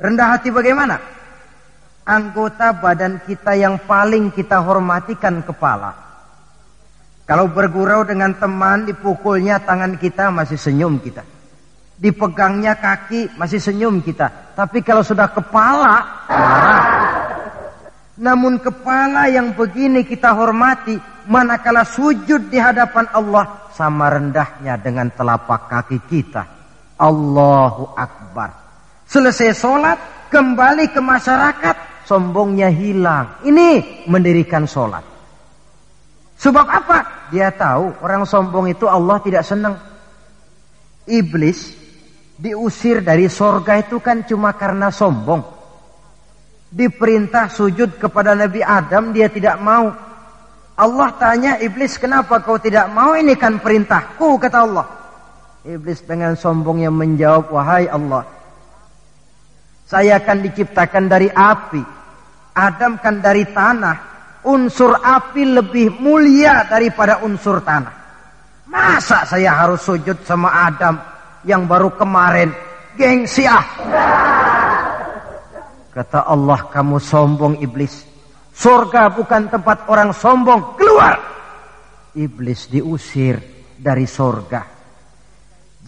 [0.00, 0.96] Rendah hati bagaimana?
[2.08, 6.07] Anggota badan kita yang paling kita hormatikan kepala.
[7.28, 11.20] Kalau bergurau dengan teman, dipukulnya tangan kita masih senyum kita.
[12.00, 14.56] Dipegangnya kaki masih senyum kita.
[14.56, 16.84] Tapi kalau sudah kepala, marah.
[18.16, 20.96] Namun kepala yang begini kita hormati,
[21.28, 26.42] manakala sujud di hadapan Allah sama rendahnya dengan telapak kaki kita.
[26.96, 28.56] Allahu Akbar.
[29.04, 29.98] Selesai sholat,
[30.32, 33.44] kembali ke masyarakat, sombongnya hilang.
[33.44, 35.17] Ini mendirikan sholat.
[36.38, 36.98] Sebab apa?
[37.34, 39.74] Dia tahu orang sombong itu Allah tidak senang.
[41.08, 41.74] Iblis
[42.38, 45.42] diusir dari sorga itu kan cuma karena sombong.
[46.68, 49.90] Diperintah sujud kepada Nabi Adam dia tidak mau.
[50.78, 54.86] Allah tanya iblis kenapa kau tidak mau ini kan perintahku kata Allah.
[55.66, 58.22] Iblis dengan sombongnya menjawab wahai Allah.
[59.88, 61.82] Saya akan diciptakan dari api.
[62.54, 64.07] Adam kan dari tanah.
[64.46, 67.94] Unsur api lebih mulia daripada unsur tanah.
[68.68, 71.00] Masa saya harus sujud sama Adam
[71.42, 72.52] yang baru kemarin
[72.94, 73.64] gengsi ah.
[75.88, 78.06] Kata Allah kamu sombong iblis.
[78.54, 80.78] Surga bukan tempat orang sombong.
[80.78, 81.18] Keluar.
[82.14, 83.38] Iblis diusir
[83.78, 84.78] dari surga.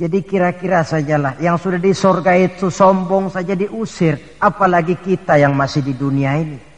[0.00, 4.38] Jadi kira-kira sajalah yang sudah di surga itu sombong saja diusir.
[4.40, 6.69] Apalagi kita yang masih di dunia ini.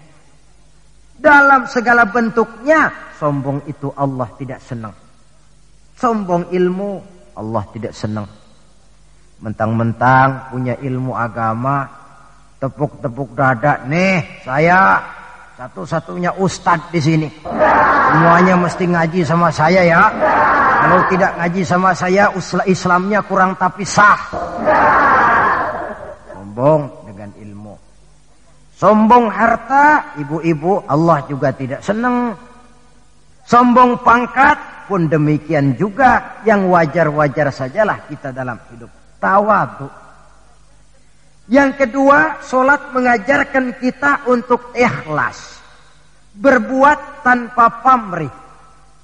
[1.23, 4.91] Dalam segala bentuknya sombong itu Allah tidak senang.
[5.95, 6.99] Sombong ilmu
[7.39, 8.27] Allah tidak senang.
[9.39, 11.87] Mentang-mentang punya ilmu agama,
[12.59, 14.99] tepuk-tepuk dada, nih saya
[15.55, 17.29] satu-satunya ustadz di sini.
[18.11, 20.03] Semuanya mesti ngaji sama saya ya.
[20.83, 22.35] Kalau tidak ngaji sama saya,
[22.67, 24.19] Islamnya kurang tapi sah.
[26.35, 27.02] Sombong.
[28.83, 32.35] Sombong harta, ibu-ibu Allah juga tidak senang.
[33.47, 36.43] Sombong pangkat pun demikian juga.
[36.43, 38.91] Yang wajar-wajar sajalah kita dalam hidup.
[39.23, 40.03] Tawadu
[41.53, 45.59] yang kedua, solat mengajarkan kita untuk ikhlas.
[46.33, 48.31] Berbuat tanpa pamrih.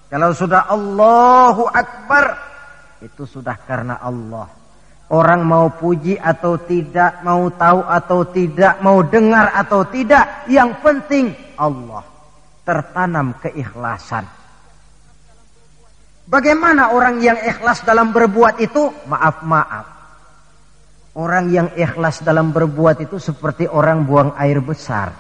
[0.09, 2.39] Kalau sudah Allahu Akbar,
[3.05, 4.49] itu sudah karena Allah.
[5.09, 11.33] Orang mau puji atau tidak, mau tahu atau tidak, mau dengar atau tidak, yang penting
[11.57, 12.05] Allah.
[12.65, 14.29] Tertanam keikhlasan.
[16.29, 18.93] Bagaimana orang yang ikhlas dalam berbuat itu?
[19.09, 19.99] Maaf-maaf
[21.19, 25.11] Orang yang ikhlas dalam berbuat itu seperti orang buang air besar.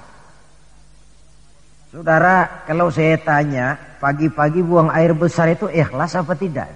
[1.91, 6.71] Saudara, kalau saya tanya, pagi-pagi buang air besar itu ikhlas apa tidak?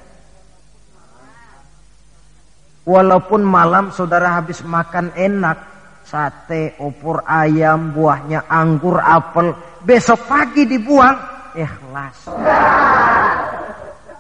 [2.83, 5.59] Walaupun malam saudara habis makan enak,
[6.03, 9.55] sate, opor ayam, buahnya anggur, apel,
[9.87, 11.15] besok pagi dibuang,
[11.55, 12.27] ikhlas.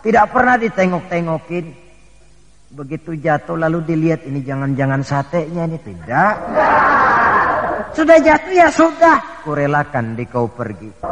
[0.02, 1.66] Tidak pernah ditengok-tengokin.
[2.72, 6.34] Begitu jatuh lalu dilihat ini jangan-jangan satenya ini tidak.
[7.92, 9.42] Sudah jatuh ya sudah.
[9.42, 11.02] Kurelakan di kau pergi.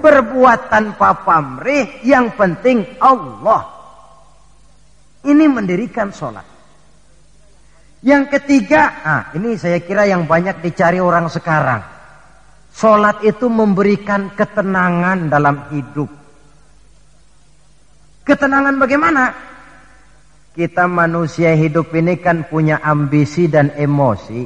[0.00, 3.73] Berbuat tanpa pamrih yang penting Allah.
[5.24, 6.44] Ini mendirikan sholat.
[8.04, 11.80] Yang ketiga, ah, ini saya kira yang banyak dicari orang sekarang.
[12.68, 16.12] Sholat itu memberikan ketenangan dalam hidup.
[18.28, 19.32] Ketenangan bagaimana?
[20.52, 24.44] Kita manusia hidup ini kan punya ambisi dan emosi.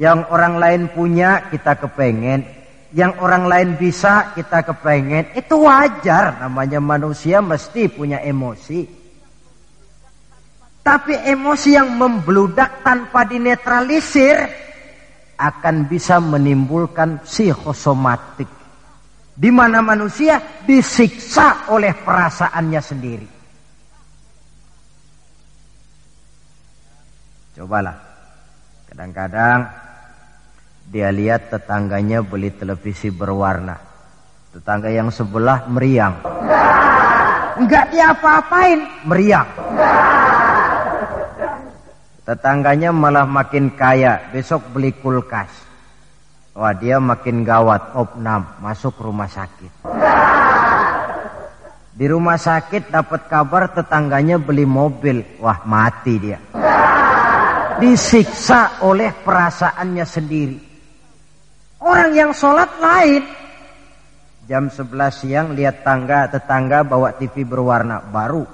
[0.00, 2.48] Yang orang lain punya kita kepengen.
[2.96, 5.36] Yang orang lain bisa kita kepengen.
[5.36, 8.97] Itu wajar namanya manusia mesti punya emosi.
[10.88, 14.40] Tapi emosi yang membludak tanpa dinetralisir
[15.36, 18.48] akan bisa menimbulkan psikosomatik
[19.36, 23.28] di mana manusia disiksa oleh perasaannya sendiri.
[27.52, 27.96] Cobalah.
[28.88, 29.58] Kadang-kadang
[30.88, 33.76] dia lihat tetangganya beli televisi berwarna.
[34.56, 36.24] Tetangga yang sebelah meriang.
[37.60, 39.48] Enggak dia apa-apain, meriang.
[42.28, 45.48] Tetangganya malah makin kaya, besok beli kulkas.
[46.52, 49.88] Wah dia makin gawat, opnam, masuk rumah sakit.
[51.96, 56.36] Di rumah sakit dapat kabar tetangganya beli mobil, wah mati dia.
[57.80, 60.58] Disiksa oleh perasaannya sendiri.
[61.80, 63.24] Orang yang sholat lain.
[64.44, 68.44] Jam 11 siang lihat tangga tetangga bawa TV berwarna baru.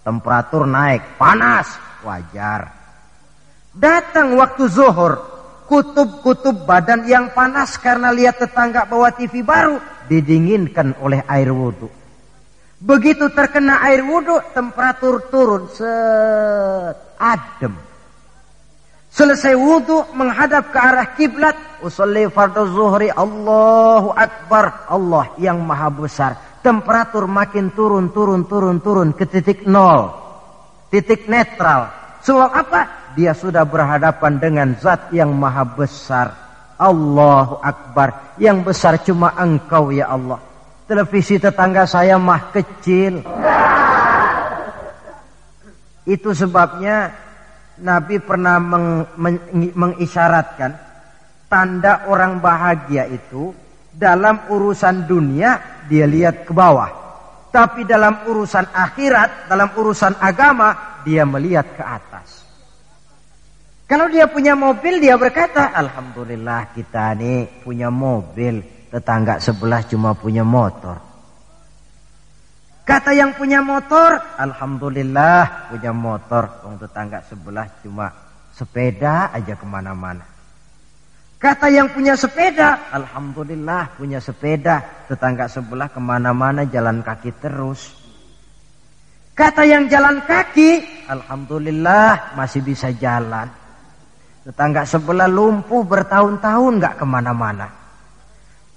[0.00, 1.68] Temperatur naik, panas,
[2.00, 2.83] wajar.
[3.74, 5.18] Datang waktu zuhur,
[5.66, 11.90] kutub-kutub badan yang panas karena lihat tetangga bawa TV baru didinginkan oleh air wudhu.
[12.78, 17.74] Begitu terkena air wudhu, temperatur turun set adem.
[19.14, 26.38] Selesai wudhu menghadap ke arah kiblat, usolli fardu zuhri Allahu Akbar, Allah yang maha besar.
[26.62, 30.14] Temperatur makin turun, turun, turun, turun ke titik nol,
[30.94, 31.90] titik netral.
[32.24, 33.03] Sebab apa?
[33.14, 36.34] Dia sudah berhadapan dengan zat yang maha besar.
[36.78, 38.34] Allahu Akbar.
[38.38, 40.42] Yang besar cuma engkau ya Allah.
[40.84, 43.22] Televisi tetangga saya mah kecil.
[46.04, 47.08] Itu sebabnya
[47.80, 49.38] Nabi pernah meng, meng,
[49.72, 50.76] mengisyaratkan
[51.48, 53.50] tanda orang bahagia itu
[53.90, 57.02] dalam urusan dunia dia lihat ke bawah.
[57.50, 62.13] Tapi dalam urusan akhirat, dalam urusan agama dia melihat ke atas.
[63.84, 68.64] Kalau dia punya mobil dia berkata, Alhamdulillah kita ini punya mobil.
[68.88, 70.96] Tetangga sebelah cuma punya motor.
[72.84, 76.64] Kata yang punya motor, Alhamdulillah punya motor.
[76.64, 78.12] Wong tetangga sebelah cuma
[78.52, 80.24] sepeda aja ke mana-mana.
[81.40, 84.80] Kata yang punya sepeda, Alhamdulillah punya sepeda.
[85.08, 87.92] Tetangga sebelah ke mana-mana jalan kaki terus.
[89.34, 93.63] Kata yang jalan kaki, Alhamdulillah masih bisa jalan.
[94.44, 97.72] Tetangga sebelah lumpuh bertahun-tahun gak ke mana-mana.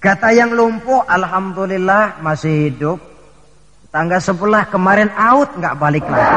[0.00, 2.98] Kata yang lumpuh, Alhamdulillah masih hidup.
[3.88, 6.36] Tangga sebelah kemarin out nggak balik lagi.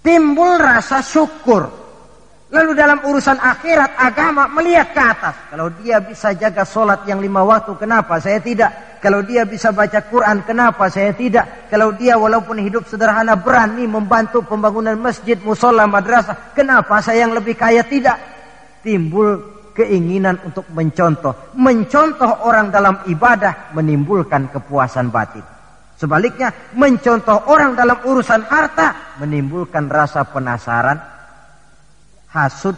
[0.00, 1.68] Timbul rasa syukur.
[2.48, 5.36] Lalu dalam urusan akhirat agama melihat ke atas.
[5.52, 8.95] Kalau dia bisa jaga sholat yang lima waktu, kenapa saya tidak?
[9.06, 11.70] Kalau dia bisa baca Quran, kenapa saya tidak?
[11.70, 17.54] Kalau dia walaupun hidup sederhana berani membantu pembangunan masjid, musola, madrasah, kenapa saya yang lebih
[17.54, 18.18] kaya tidak?
[18.82, 19.38] Timbul
[19.78, 21.54] keinginan untuk mencontoh.
[21.54, 25.46] Mencontoh orang dalam ibadah menimbulkan kepuasan batin.
[25.94, 30.98] Sebaliknya, mencontoh orang dalam urusan harta menimbulkan rasa penasaran,
[32.34, 32.74] hasut,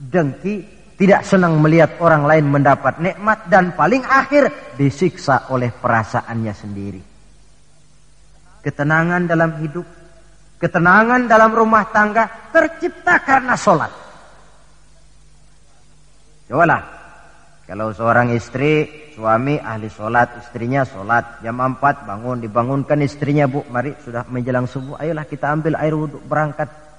[0.00, 7.00] dengki, tidak senang melihat orang lain mendapat nikmat dan paling akhir disiksa oleh perasaannya sendiri.
[8.60, 9.88] Ketenangan dalam hidup,
[10.60, 13.88] ketenangan dalam rumah tangga tercipta karena sholat.
[16.52, 17.00] Cobalah.
[17.64, 18.84] Kalau seorang istri,
[19.16, 21.40] suami ahli sholat, istrinya sholat.
[21.40, 25.00] Jam 4 bangun, dibangunkan istrinya, bu, mari sudah menjelang subuh.
[25.00, 26.89] Ayolah kita ambil air wudhu, berangkat.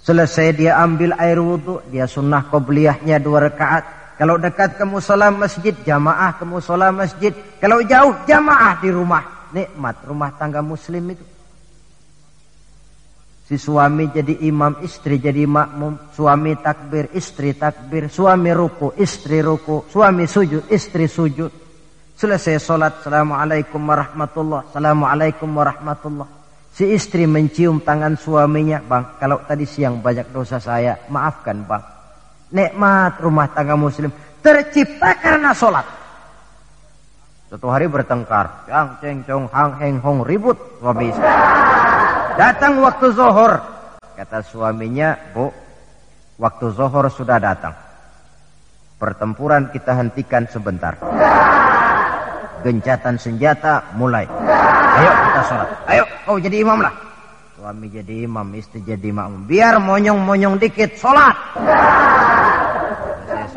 [0.00, 4.16] Selesai dia ambil air wudhu, dia sunnah qobliyahnya dua rakaat.
[4.16, 7.32] Kalau dekat ke musola masjid, jamaah ke musola masjid.
[7.60, 9.48] Kalau jauh, jamaah di rumah.
[9.52, 11.24] Nikmat rumah tangga muslim itu.
[13.50, 16.12] Si suami jadi imam, istri jadi makmum.
[16.12, 18.06] Suami takbir, istri takbir.
[18.06, 19.88] Suami ruku, istri ruku.
[19.88, 21.50] Suami sujud, istri sujud.
[22.14, 24.68] Selesai solat, Assalamualaikum warahmatullah.
[24.68, 26.39] Assalamualaikum warahmatullah.
[26.70, 28.78] Si istri mencium tangan suaminya.
[28.80, 31.82] Bang, kalau tadi siang banyak dosa saya, maafkan bang.
[32.50, 34.10] Nikmat rumah tangga muslim.
[34.40, 35.86] Tercipta karena solat.
[37.50, 38.70] Satu hari bertengkar.
[38.70, 40.54] Cang, ceng, cong, hang, heng, hong, ribut.
[40.78, 41.10] Suami
[42.38, 43.58] Datang waktu zohor.
[44.14, 45.50] Kata suaminya, bu,
[46.38, 47.74] waktu zohor sudah datang.
[48.96, 50.94] Pertempuran kita hentikan sebentar.
[52.62, 54.28] Gencatan senjata mulai.
[54.98, 55.68] Ayo kita sholat.
[55.86, 56.94] Ayo kau jadi imam lah.
[57.60, 59.44] Suami jadi imam, istri jadi imam.
[59.44, 61.36] Biar monyong-monyong dikit, sholat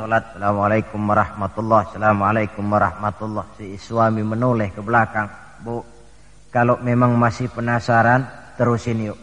[0.03, 0.35] sholat.
[0.35, 1.79] Assalamualaikum warahmatullah.
[1.87, 3.45] Assalamualaikum warahmatullah.
[3.55, 5.31] Si suami menoleh ke belakang.
[5.63, 5.79] Bu,
[6.51, 8.27] kalau memang masih penasaran,
[8.59, 9.19] terusin yuk.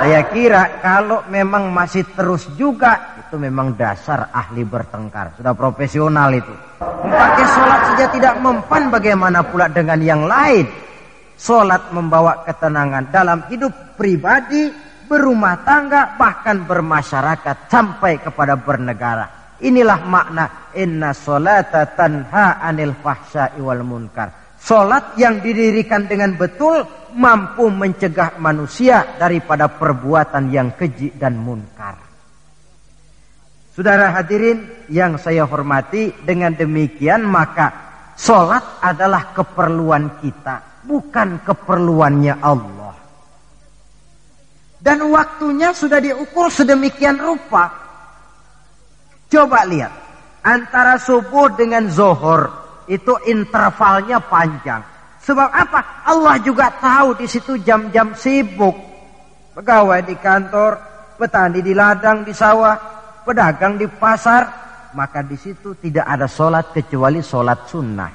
[0.00, 5.38] Saya kira kalau memang masih terus juga, itu memang dasar ahli bertengkar.
[5.38, 6.50] Sudah profesional itu.
[6.82, 10.66] Pakai sholat saja tidak mempan bagaimana pula dengan yang lain.
[11.38, 14.66] Sholat membawa ketenangan dalam hidup pribadi,
[15.06, 19.54] berumah tangga, bahkan bermasyarakat sampai kepada bernegara.
[19.62, 24.58] Inilah makna inna solata tanha anil fahsya wal munkar.
[24.58, 26.82] Solat yang didirikan dengan betul
[27.14, 32.09] mampu mencegah manusia daripada perbuatan yang keji dan munkar.
[33.80, 37.72] Saudara hadirin yang saya hormati, dengan demikian maka
[38.12, 42.92] solat adalah keperluan kita, bukan keperluannya Allah.
[44.84, 47.72] Dan waktunya sudah diukur sedemikian rupa.
[49.32, 49.96] Coba lihat.
[50.44, 52.52] Antara subuh dengan zohor.
[52.84, 54.84] Itu intervalnya panjang.
[55.24, 56.04] Sebab apa?
[56.04, 58.76] Allah juga tahu di situ jam-jam sibuk.
[59.56, 60.76] Pegawai di kantor,
[61.16, 64.68] petani di ladang, di sawah, pedagang di pasar.
[64.90, 68.12] Maka di situ tidak ada sholat kecuali sholat sunnah.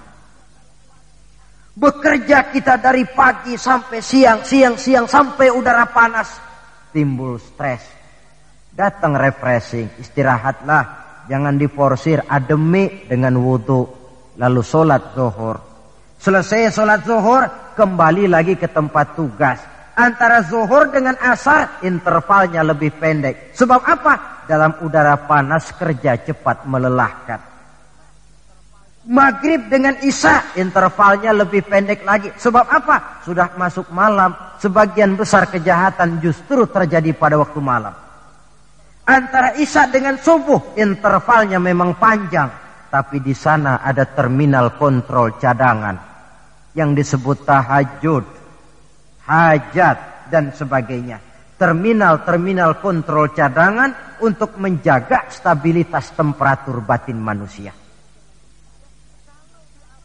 [1.76, 6.36] Bekerja kita dari pagi sampai siang, siang, siang sampai udara panas.
[6.92, 7.84] Timbul stres.
[8.76, 13.82] Datang refreshing, istirahatlah jangan diporsir ademi dengan wudhu
[14.38, 15.58] lalu sholat zuhur
[16.22, 17.44] selesai sholat zuhur
[17.74, 19.60] kembali lagi ke tempat tugas
[19.96, 23.56] antara zuhur dengan asar intervalnya lebih pendek.
[23.56, 24.46] Sebab apa?
[24.46, 27.40] Dalam udara panas kerja cepat melelahkan.
[29.06, 32.30] Maghrib dengan isya intervalnya lebih pendek lagi.
[32.36, 33.22] Sebab apa?
[33.26, 37.94] Sudah masuk malam sebagian besar kejahatan justru terjadi pada waktu malam.
[39.06, 42.50] Antara Isya dengan subuh intervalnya memang panjang,
[42.90, 45.94] tapi di sana ada terminal kontrol cadangan
[46.74, 48.26] yang disebut tahajud,
[49.26, 51.22] hajat dan sebagainya.
[51.56, 57.72] Terminal-terminal kontrol cadangan untuk menjaga stabilitas temperatur batin manusia.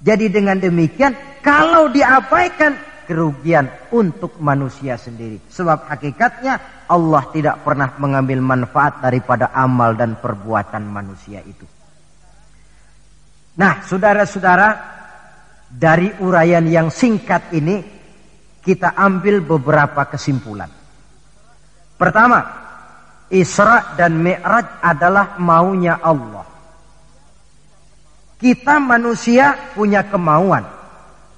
[0.01, 5.43] Jadi dengan demikian kalau diabaikan kerugian untuk manusia sendiri.
[5.51, 11.66] Sebab hakikatnya Allah tidak pernah mengambil manfaat daripada amal dan perbuatan manusia itu.
[13.59, 14.68] Nah, saudara-saudara,
[15.66, 17.99] dari uraian yang singkat ini
[18.61, 20.68] kita ambil beberapa kesimpulan.
[21.96, 22.40] Pertama,
[23.32, 26.48] Isra dan Mi'raj adalah maunya Allah.
[28.40, 30.80] Kita manusia punya kemauan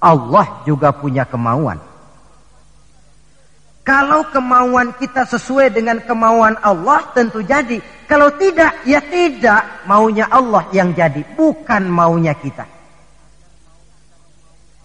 [0.02, 1.78] Allah juga punya kemauan.
[3.86, 7.78] Kalau kemauan kita sesuai dengan kemauan Allah tentu jadi.
[8.10, 9.86] Kalau tidak, ya tidak.
[9.86, 12.66] Maunya Allah yang jadi, bukan maunya kita.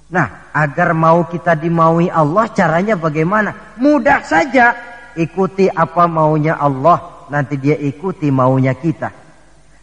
[0.08, 3.76] Nah, agar mau kita dimaui Allah, caranya bagaimana?
[3.76, 4.72] Mudah saja.
[5.18, 9.10] Ikuti apa maunya Allah, nanti dia ikuti maunya kita.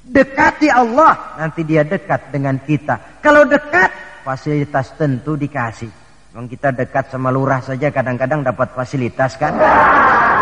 [0.04, 3.20] Dekati Allah, nanti dia dekat dengan kita.
[3.20, 3.90] Kalau dekat,
[4.24, 5.90] fasilitas tentu dikasih.
[6.34, 9.54] Memang kita dekat sama lurah saja kadang-kadang dapat fasilitas kan.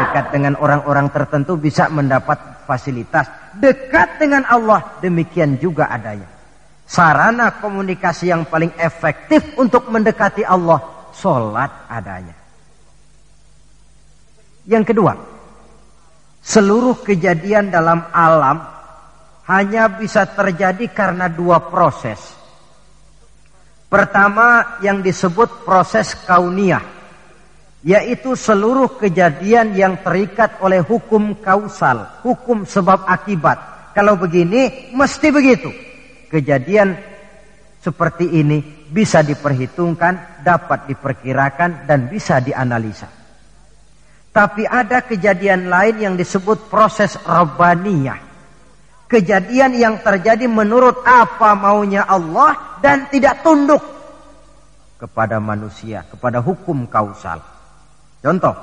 [0.03, 3.29] Dekat dengan orang-orang tertentu bisa mendapat fasilitas.
[3.61, 6.42] Dekat dengan Allah demikian juga adanya.
[6.93, 11.09] Sarana komunikasi yang paling efektif untuk mendekati Allah.
[11.17, 12.37] Sholat adanya.
[14.69, 15.13] Yang kedua.
[16.45, 18.61] Seluruh kejadian dalam alam
[19.49, 22.43] hanya bisa terjadi karena dua proses
[23.93, 26.81] Pertama yang disebut proses kauniyah.
[27.85, 32.09] Yaitu seluruh kejadian yang terikat oleh hukum kausal.
[32.25, 33.93] Hukum sebab akibat.
[33.93, 35.69] Kalau begini mesti begitu.
[36.33, 36.97] Kejadian
[37.85, 43.13] seperti ini bisa diperhitungkan, dapat diperkirakan dan bisa dianalisa.
[44.33, 48.33] Tapi ada kejadian lain yang disebut proses rabbaniyah
[49.13, 53.85] kejadian yang terjadi menurut apa maunya Allah dan tidak tunduk
[54.97, 57.45] kepada manusia, kepada hukum kausal.
[58.25, 58.57] Contoh,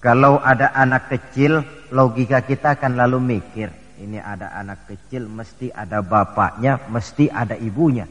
[0.00, 1.60] kalau ada anak kecil,
[1.92, 8.06] logika kita akan lalu mikir, ini ada anak kecil, mesti ada bapaknya, mesti ada ibunya.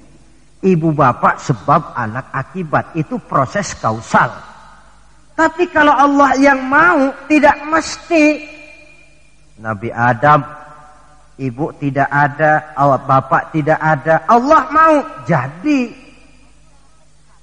[0.58, 4.30] Ibu bapak sebab anak akibat, itu proses kausal.
[5.38, 8.42] Tapi kalau Allah yang mau, tidak mesti
[9.62, 10.42] Nabi Adam,
[11.38, 12.74] ibu tidak ada,
[13.06, 14.96] bapak tidak ada, Allah mau
[15.30, 16.06] jadi.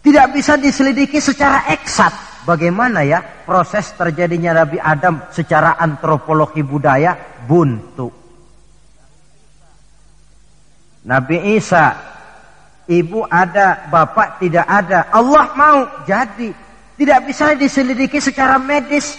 [0.04, 2.44] Tidak bisa diselidiki secara eksat.
[2.44, 7.16] Bagaimana ya proses terjadinya Nabi Adam secara antropologi budaya
[7.48, 8.23] buntu.
[11.04, 11.92] Nabi Isa,
[12.88, 15.78] ibu ada, bapak tidak ada, Allah mau
[16.08, 16.56] jadi.
[16.94, 19.18] Tidak bisa diselidiki secara medis.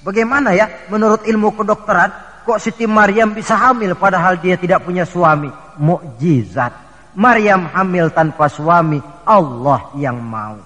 [0.00, 2.08] Bagaimana ya menurut ilmu kedokteran?
[2.46, 5.50] Kok Siti Maryam bisa hamil padahal dia tidak punya suami?
[5.76, 6.72] Mukjizat.
[7.18, 10.62] Maryam hamil tanpa suami, Allah yang mau.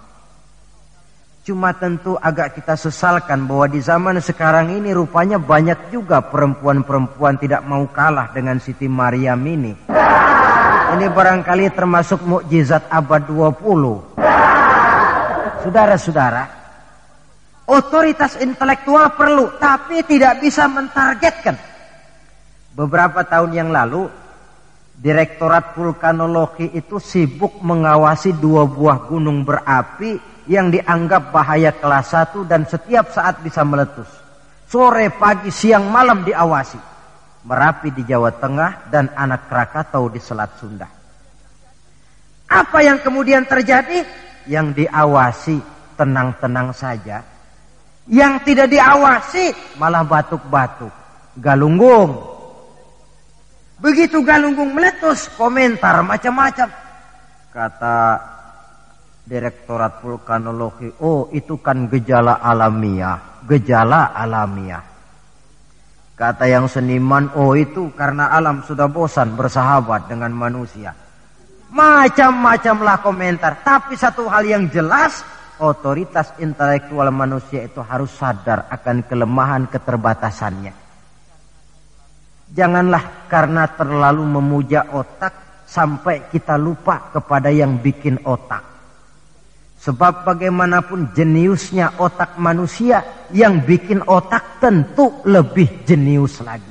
[1.41, 7.65] Cuma tentu agak kita sesalkan bahwa di zaman sekarang ini rupanya banyak juga perempuan-perempuan tidak
[7.65, 9.73] mau kalah dengan Siti Maryam ini.
[10.91, 14.19] Ini barangkali termasuk mukjizat abad 20.
[15.63, 16.45] Saudara-saudara,
[17.71, 21.55] otoritas intelektual perlu, tapi tidak bisa mentargetkan.
[22.75, 24.11] Beberapa tahun yang lalu,
[25.01, 32.69] Direktorat Vulkanologi itu sibuk mengawasi dua buah gunung berapi yang dianggap bahaya kelas satu dan
[32.69, 34.11] setiap saat bisa meletus.
[34.69, 36.90] Sore, pagi, siang, malam diawasi.
[37.41, 40.89] Merapi di Jawa Tengah, dan Anak Krakatau di Selat Sunda.
[42.51, 44.05] Apa yang kemudian terjadi?
[44.45, 45.57] Yang diawasi
[45.95, 47.23] tenang-tenang saja.
[48.11, 50.93] Yang tidak diawasi malah batuk-batuk.
[51.39, 52.19] Galunggung.
[53.81, 56.69] Begitu Galunggung meletus, komentar macam-macam.
[57.55, 57.99] Kata
[59.31, 63.41] Direktorat Vulkanologi, oh itu kan gejala alamiah.
[63.47, 64.83] Gejala alamiah.
[66.21, 70.93] Kata yang seniman, oh itu karena alam sudah bosan bersahabat dengan manusia.
[71.73, 73.65] Macam-macamlah komentar.
[73.65, 75.25] Tapi satu hal yang jelas,
[75.65, 80.77] otoritas intelektual manusia itu harus sadar akan kelemahan keterbatasannya.
[82.53, 88.70] Janganlah karena terlalu memuja otak sampai kita lupa kepada yang bikin otak.
[89.81, 93.01] Sebab bagaimanapun jeniusnya otak manusia,
[93.33, 96.69] yang bikin otak tentu lebih jenius lagi.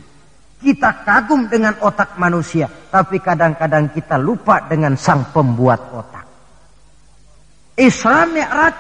[0.62, 6.26] Kita kagum dengan otak manusia, tapi kadang-kadang kita lupa dengan sang pembuat otak.
[7.80, 8.76] Isra Mi'raj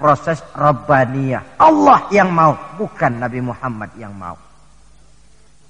[0.00, 1.60] proses Rabbaniyah.
[1.60, 4.38] Allah yang mau, bukan Nabi Muhammad yang mau.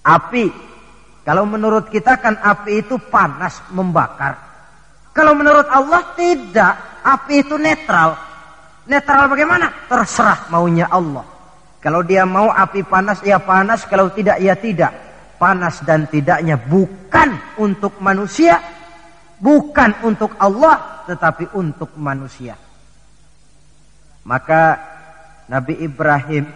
[0.05, 0.53] Api,
[1.25, 4.37] kalau menurut kita kan api itu panas, membakar.
[5.17, 8.17] Kalau menurut Allah tidak, api itu netral.
[8.89, 9.87] Netral bagaimana?
[9.87, 11.25] Terserah maunya Allah.
[11.85, 13.85] Kalau dia mau api panas, ya panas.
[13.85, 15.05] Kalau tidak, ya tidak
[15.37, 18.57] panas dan tidaknya bukan untuk manusia,
[19.37, 22.57] bukan untuk Allah, tetapi untuk manusia.
[24.25, 24.81] Maka
[25.53, 26.49] Nabi Ibrahim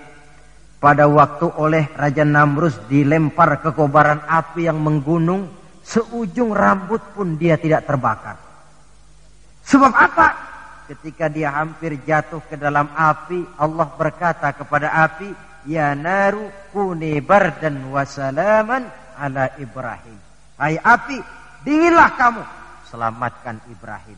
[0.81, 5.53] pada waktu oleh Raja Namrus dilempar ke kobaran api yang menggunung,
[5.85, 8.48] seujung rambut pun dia tidak terbakar.
[9.69, 10.29] Sebab apa?
[10.89, 15.29] Ketika dia hampir jatuh ke dalam api, Allah berkata kepada api,
[15.69, 18.89] Ya naru kuni bardan wasalaman
[19.21, 20.17] ala Ibrahim.
[20.57, 21.21] Hai api,
[21.61, 22.43] dinginlah kamu.
[22.89, 24.17] Selamatkan Ibrahim.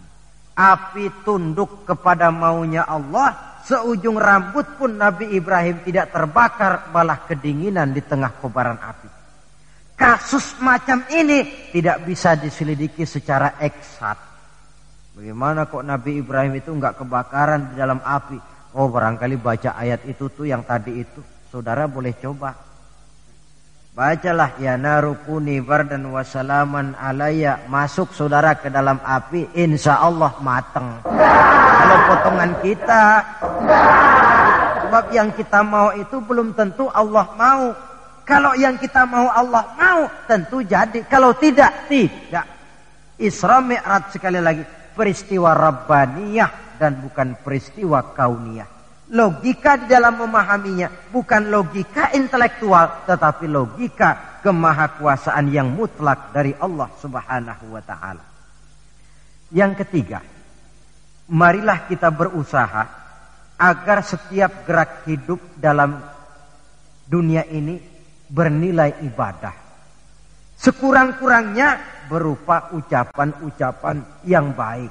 [0.54, 3.58] Api tunduk kepada maunya Allah.
[3.66, 6.94] Seujung rambut pun Nabi Ibrahim tidak terbakar.
[6.94, 9.10] Malah kedinginan di tengah kobaran api.
[9.98, 14.29] Kasus macam ini tidak bisa diselidiki secara eksat.
[15.20, 18.40] Bagaimana kok Nabi Ibrahim itu nggak kebakaran di dalam api?
[18.72, 21.20] Oh barangkali baca ayat itu tuh yang tadi itu.
[21.52, 22.56] Saudara boleh coba.
[23.92, 27.60] Bacalah ya narukuni bardan wasalaman alaya.
[27.68, 29.52] Masuk saudara ke dalam api.
[29.60, 31.04] Insya Allah mateng.
[31.04, 33.04] Kalau potongan kita.
[34.88, 37.76] Sebab yang kita mau itu belum tentu Allah mau.
[38.24, 40.08] Kalau yang kita mau Allah mau.
[40.24, 41.04] Tentu jadi.
[41.04, 42.48] Kalau tidak, tidak.
[43.20, 44.79] Isra Mi'raj sekali lagi.
[45.00, 48.80] Peristiwa Rabbaniyah dan bukan peristiwa kauniyah
[49.10, 57.74] logika di dalam memahaminya bukan logika intelektual tetapi logika kemahakuasaan yang mutlak dari Allah Subhanahu
[57.74, 58.24] wa taala.
[59.50, 60.22] Yang ketiga,
[61.26, 62.86] marilah kita berusaha
[63.58, 65.98] agar setiap gerak hidup dalam
[67.10, 67.82] dunia ini
[68.30, 69.52] bernilai ibadah.
[70.54, 71.68] Sekurang-kurangnya
[72.10, 74.90] berupa ucapan-ucapan yang baik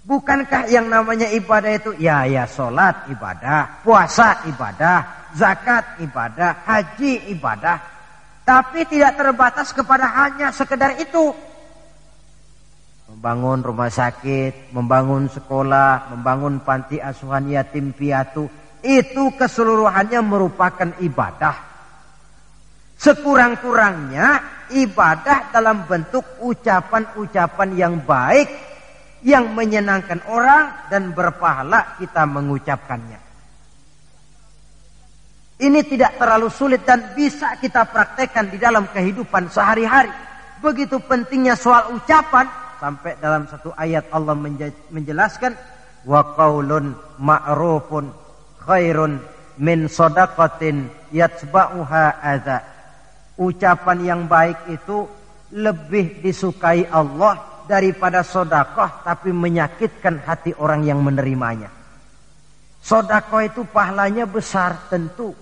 [0.00, 7.78] Bukankah yang namanya ibadah itu ya ya sholat ibadah, puasa ibadah, zakat ibadah, haji ibadah.
[8.42, 11.30] Tapi tidak terbatas kepada hanya sekedar itu.
[13.12, 18.50] Membangun rumah sakit, membangun sekolah, membangun panti asuhan yatim piatu.
[18.80, 21.69] Itu keseluruhannya merupakan ibadah.
[23.00, 24.28] Sekurang-kurangnya
[24.76, 28.48] ibadah dalam bentuk ucapan-ucapan yang baik
[29.24, 33.20] yang menyenangkan orang dan berpahala kita mengucapkannya.
[35.60, 40.12] Ini tidak terlalu sulit dan bisa kita praktekkan di dalam kehidupan sehari-hari.
[40.60, 42.48] Begitu pentingnya soal ucapan
[42.80, 44.36] sampai dalam satu ayat Allah
[44.88, 45.52] menjelaskan
[46.08, 48.08] wa qaulun ma'rufun
[48.64, 49.20] khairun
[49.60, 52.79] min sadaqatin yatsba'uha adza.
[53.40, 55.08] Ucapan yang baik itu
[55.56, 61.72] lebih disukai Allah daripada sodakoh tapi menyakitkan hati orang yang menerimanya.
[62.84, 65.32] Sodakoh itu pahalanya besar tentu.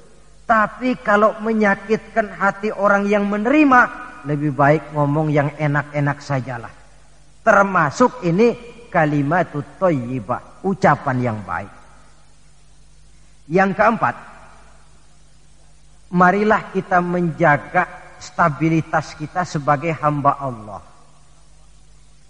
[0.48, 3.80] Tapi kalau menyakitkan hati orang yang menerima,
[4.24, 6.72] lebih baik ngomong yang enak-enak sajalah.
[7.44, 8.56] Termasuk ini
[8.88, 11.72] kalimat thayyibah, ucapan yang baik.
[13.48, 14.14] Yang keempat,
[16.08, 20.80] marilah kita menjaga stabilitas kita sebagai hamba Allah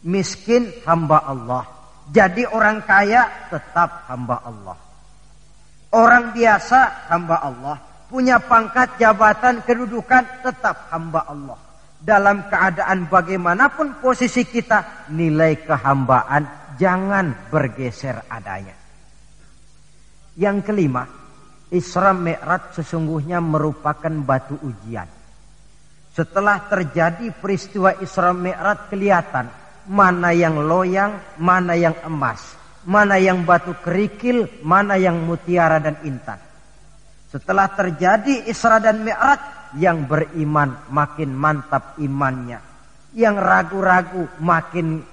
[0.07, 1.65] miskin hamba Allah.
[2.09, 4.79] Jadi orang kaya tetap hamba Allah.
[5.93, 7.77] Orang biasa hamba Allah.
[8.09, 11.61] punya pangkat, jabatan, kedudukan, tetap hamba Allah.
[12.01, 18.73] Dalam keadaan bagaimanapun posisi kita, nilai kehambaan jangan bergeser adanya.
[20.41, 21.05] Yang kelima,
[21.69, 25.09] Isra Mi'raj sesungguhnya merupakan batu ujian.
[26.17, 29.47] Setelah terjadi peristiwa Isra Mi'raj kelihatan
[29.89, 32.57] mana yang loyang, mana yang emas,
[32.89, 36.41] mana yang batu kerikil, mana yang mutiara dan intan.
[37.29, 42.57] Setelah terjadi Isra dan Mi'raj, yang beriman makin mantap imannya.
[43.13, 45.05] Yang ragu-ragu makin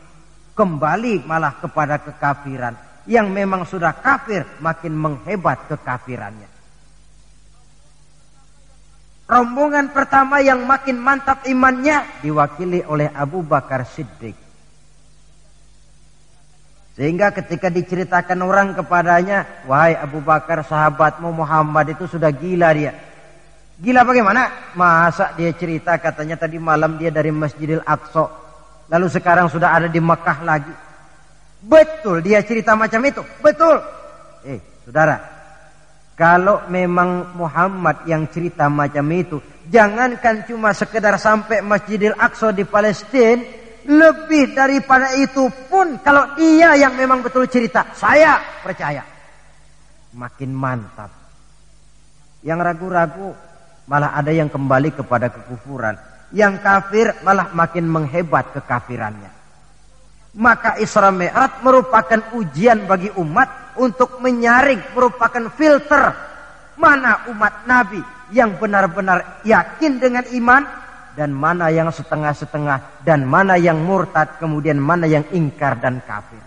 [0.55, 2.75] kembali malah kepada kekafiran.
[3.05, 6.49] Yang memang sudah kafir makin menghebat kekafirannya.
[9.25, 14.37] Rombongan pertama yang makin mantap imannya diwakili oleh Abu Bakar Siddiq.
[16.95, 22.93] Sehingga ketika diceritakan orang kepadanya, wahai Abu Bakar sahabatmu Muhammad itu sudah gila dia.
[23.81, 24.71] Gila bagaimana?
[24.77, 28.31] Masa dia cerita katanya tadi malam dia dari Masjidil Aqsa.
[28.87, 30.73] Lalu sekarang sudah ada di Mekah lagi.
[31.61, 33.21] Betul dia cerita macam itu.
[33.39, 33.79] Betul.
[34.43, 35.35] Eh saudara.
[36.15, 39.43] Kalau memang Muhammad yang cerita macam itu.
[39.67, 43.43] Jangankan cuma sekedar sampai Masjidil Aqsa di Palestina
[43.85, 49.05] lebih daripada itu pun kalau dia yang memang betul cerita, saya percaya.
[50.15, 51.11] Makin mantap.
[52.41, 53.29] Yang ragu-ragu
[53.85, 55.97] malah ada yang kembali kepada kekufuran.
[56.33, 59.29] Yang kafir malah makin menghebat kekafirannya.
[60.35, 66.11] Maka Isra Mi'raj merupakan ujian bagi umat untuk menyaring, merupakan filter
[66.75, 68.03] mana umat Nabi
[68.35, 70.63] yang benar-benar yakin dengan iman
[71.15, 76.43] dan mana yang setengah-setengah dan mana yang murtad kemudian mana yang ingkar dan kafir.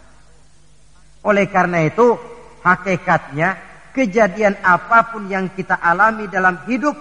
[1.25, 2.17] Oleh karena itu
[2.61, 3.57] hakikatnya
[3.97, 6.95] kejadian apa pun yang kita alami dalam hidup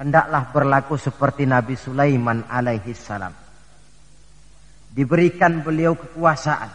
[0.00, 3.49] hendaklah berlaku seperti Nabi Sulaiman alaihi salam.
[4.90, 6.70] Diberikan beliau kekuasaan,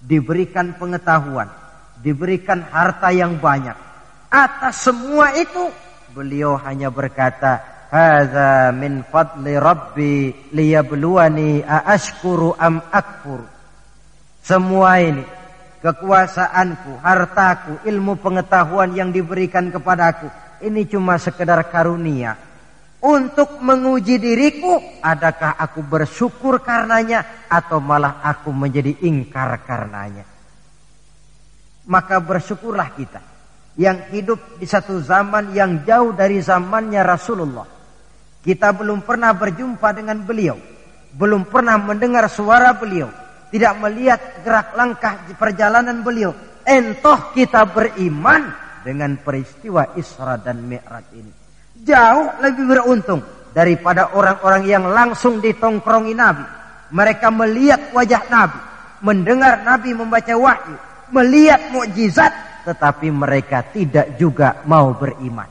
[0.00, 1.52] diberikan pengetahuan,
[2.00, 3.76] diberikan harta yang banyak.
[4.32, 5.68] Atas semua itu
[6.16, 7.60] beliau hanya berkata,
[7.92, 13.44] Hadza min fadli rabbi liyabluwani aashkuru am akfur.
[14.40, 15.20] Semua ini
[15.84, 20.32] kekuasaanku, hartaku, ilmu pengetahuan yang diberikan kepadaku
[20.62, 22.38] ini cuma sekedar karunia
[23.02, 30.24] untuk menguji diriku adakah aku bersyukur karenanya atau malah aku menjadi ingkar karenanya.
[31.90, 33.22] Maka bersyukurlah kita
[33.74, 37.66] yang hidup di satu zaman yang jauh dari zamannya Rasulullah
[38.42, 40.58] kita belum pernah berjumpa dengan beliau.
[41.14, 43.06] Belum pernah mendengar suara beliau.
[43.54, 46.34] Tidak melihat gerak langkah di perjalanan beliau.
[46.66, 48.50] Entoh kita beriman
[48.82, 51.41] dengan peristiwa Isra dan Mi'raj ini.
[51.82, 53.20] Jauh lebih beruntung
[53.50, 56.46] daripada orang-orang yang langsung ditongkrongi Nabi.
[56.94, 58.58] Mereka melihat wajah Nabi.
[59.02, 60.76] Mendengar Nabi membaca wahyu.
[61.10, 62.32] Melihat mukjizat.
[62.62, 65.50] Tetapi mereka tidak juga mau beriman.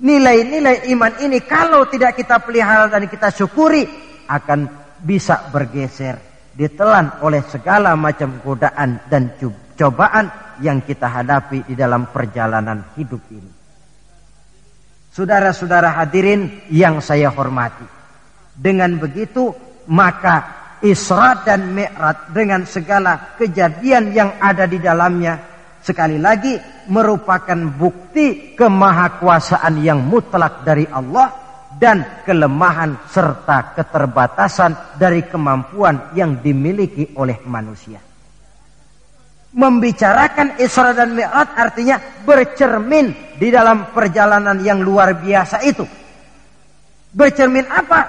[0.00, 3.84] Nilai-nilai iman ini kalau tidak kita pelihara dan kita syukuri
[4.30, 4.70] akan
[5.02, 6.16] bisa bergeser
[6.54, 9.36] ditelan oleh segala macam godaan dan
[9.76, 13.59] cobaan yang kita hadapi di dalam perjalanan hidup ini.
[15.10, 17.82] Saudara-saudara hadirin yang saya hormati.
[18.54, 19.50] Dengan begitu
[19.90, 25.36] maka Isra dan Mi'raj dengan segala kejadian yang ada di dalamnya
[25.84, 26.56] sekali lagi
[26.88, 31.32] merupakan bukti kemahakuasaan yang mutlak dari Allah
[31.76, 38.09] dan kelemahan serta keterbatasan dari kemampuan yang dimiliki oleh manusia.
[39.50, 45.82] Membicarakan Isra dan Mi'raj artinya bercermin di dalam perjalanan yang luar biasa itu.
[47.10, 48.06] Bercermin apa?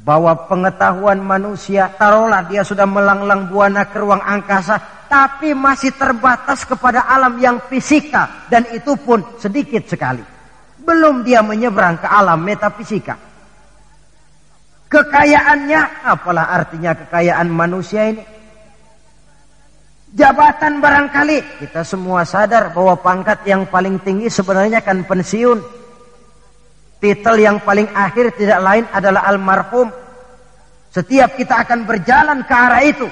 [0.00, 7.04] Bahwa pengetahuan manusia, taruhlah dia sudah melanglang buana ke ruang angkasa, tapi masih terbatas kepada
[7.04, 10.24] alam yang fisika dan itu pun sedikit sekali.
[10.80, 13.20] Belum dia menyeberang ke alam metafisika.
[14.88, 18.24] Kekayaannya, apalah artinya kekayaan manusia ini?
[20.12, 21.64] Jabatan barangkali.
[21.64, 25.58] Kita semua sadar bahwa pangkat yang paling tinggi sebenarnya kan pensiun.
[27.00, 29.88] Titel yang paling akhir tidak lain adalah almarhum.
[30.92, 33.08] Setiap kita akan berjalan ke arah itu.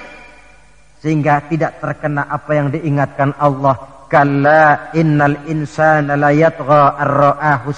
[1.01, 4.05] Sehingga tidak terkena apa yang diingatkan Allah.
[4.05, 7.71] Kalla innal insana la yatgha ar-ra'ahu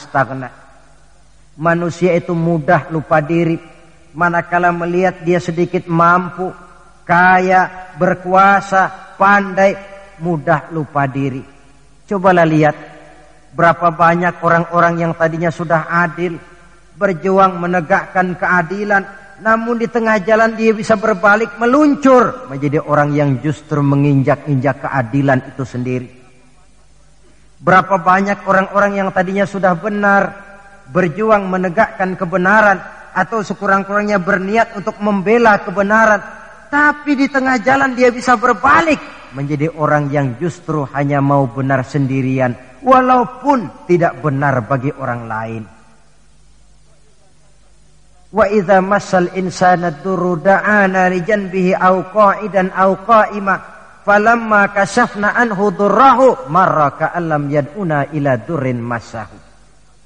[1.60, 3.60] manusia itu mudah lupa diri.
[4.12, 6.52] Manakala melihat dia sedikit mampu
[7.08, 9.78] kaya berkuasa pandai
[10.18, 11.46] mudah lupa diri
[12.10, 12.92] cobalah lihat
[13.52, 16.40] Berapa banyak orang-orang yang tadinya sudah adil,
[16.96, 19.04] berjuang menegakkan keadilan,
[19.44, 25.68] namun di tengah jalan dia bisa berbalik meluncur menjadi orang yang justru menginjak-injak keadilan itu
[25.68, 26.08] sendiri.
[27.60, 30.32] Berapa banyak orang-orang yang tadinya sudah benar,
[30.88, 32.80] berjuang menegakkan kebenaran,
[33.12, 36.41] atau sekurang-kurangnya berniat untuk membela kebenaran,
[36.72, 38.96] tapi di tengah jalan dia bisa berbalik
[39.36, 45.62] menjadi orang yang justru hanya mau benar sendirian walaupun tidak benar bagi orang lain.
[48.32, 53.54] Wa idza masal insana durru da'ana li janbihi aw qa'idan aw qa'ima
[54.08, 59.36] falamma kashafna anhu durrahu marra ka'allam yad'una ila durrin masahu.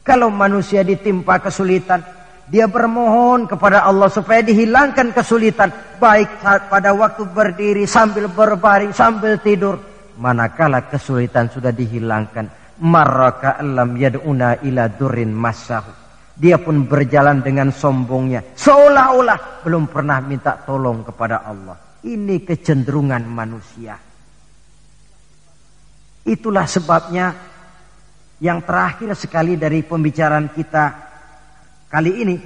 [0.03, 2.03] Kalau manusia ditimpa kesulitan,
[2.47, 5.99] dia bermohon kepada Allah supaya dihilangkan kesulitan.
[5.99, 9.83] Baik pada waktu berdiri sambil berbaring sambil tidur.
[10.23, 12.79] Manakala kesulitan sudah dihilangkan.
[12.87, 15.91] Maraka alam yad'una ila durin masahu.
[16.37, 18.55] Dia pun berjalan dengan sombongnya.
[18.55, 21.75] Seolah-olah belum pernah minta tolong kepada Allah.
[22.07, 23.97] Ini kecenderungan manusia.
[26.27, 27.27] Itulah sebabnya
[28.39, 31.06] yang terakhir sekali dari pembicaraan kita
[31.87, 32.37] Kali ini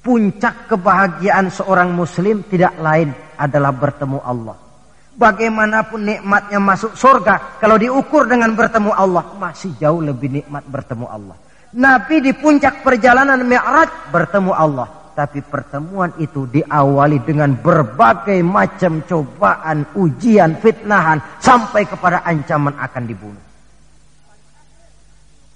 [0.00, 4.56] puncak kebahagiaan seorang muslim tidak lain adalah bertemu Allah.
[5.20, 11.36] Bagaimanapun nikmatnya masuk surga, kalau diukur dengan bertemu Allah, masih jauh lebih nikmat bertemu Allah.
[11.76, 14.88] Nabi di puncak perjalanan Mi'raj bertemu Allah.
[15.10, 21.20] Tapi pertemuan itu diawali dengan berbagai macam cobaan, ujian, fitnahan.
[21.42, 23.49] Sampai kepada ancaman akan dibunuh.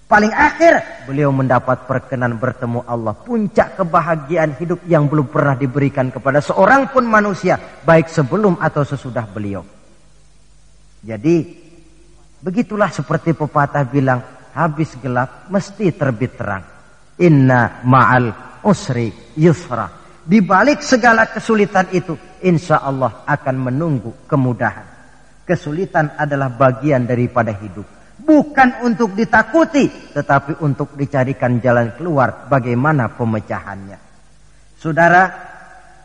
[0.05, 3.17] Paling akhir beliau mendapat perkenan bertemu Allah.
[3.17, 7.57] Puncak kebahagiaan hidup yang belum pernah diberikan kepada seorang pun manusia.
[7.57, 9.65] Baik sebelum atau sesudah beliau.
[11.01, 11.37] Jadi
[12.45, 14.21] begitulah seperti pepatah bilang.
[14.55, 16.63] Habis gelap mesti terbit terang.
[17.19, 18.31] Inna ma'al
[18.63, 19.91] usri yusra.
[20.23, 22.15] Di balik segala kesulitan itu.
[22.45, 24.87] Insya Allah akan menunggu kemudahan.
[25.43, 27.94] Kesulitan adalah bagian daripada hidup
[28.25, 34.01] bukan untuk ditakuti, tetapi untuk dicarikan jalan keluar bagaimana pemecahannya.
[34.81, 35.23] Saudara,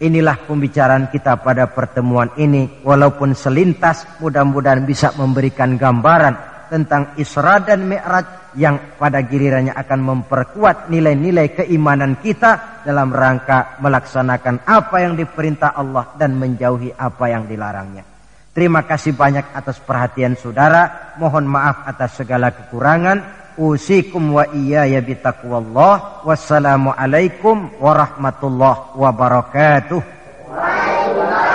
[0.04, 2.84] inilah pembicaraan kita pada pertemuan ini.
[2.84, 6.36] Walaupun selintas, mudah-mudahan bisa memberikan gambaran
[6.70, 14.66] tentang Isra dan Mi'raj yang pada gilirannya akan memperkuat nilai-nilai keimanan kita dalam rangka melaksanakan
[14.66, 18.09] apa yang diperintah Allah dan menjauhi apa yang dilarangnya.
[18.60, 21.16] Terima kasih banyak atas perhatian saudara.
[21.16, 23.24] Mohon maaf atas segala kekurangan.
[23.56, 26.28] Usikum wa iya ya bitakwallah.
[26.28, 30.00] Wassalamualaikum warahmatullahi wabarakatuh.
[30.52, 31.49] Waalaikumsalam.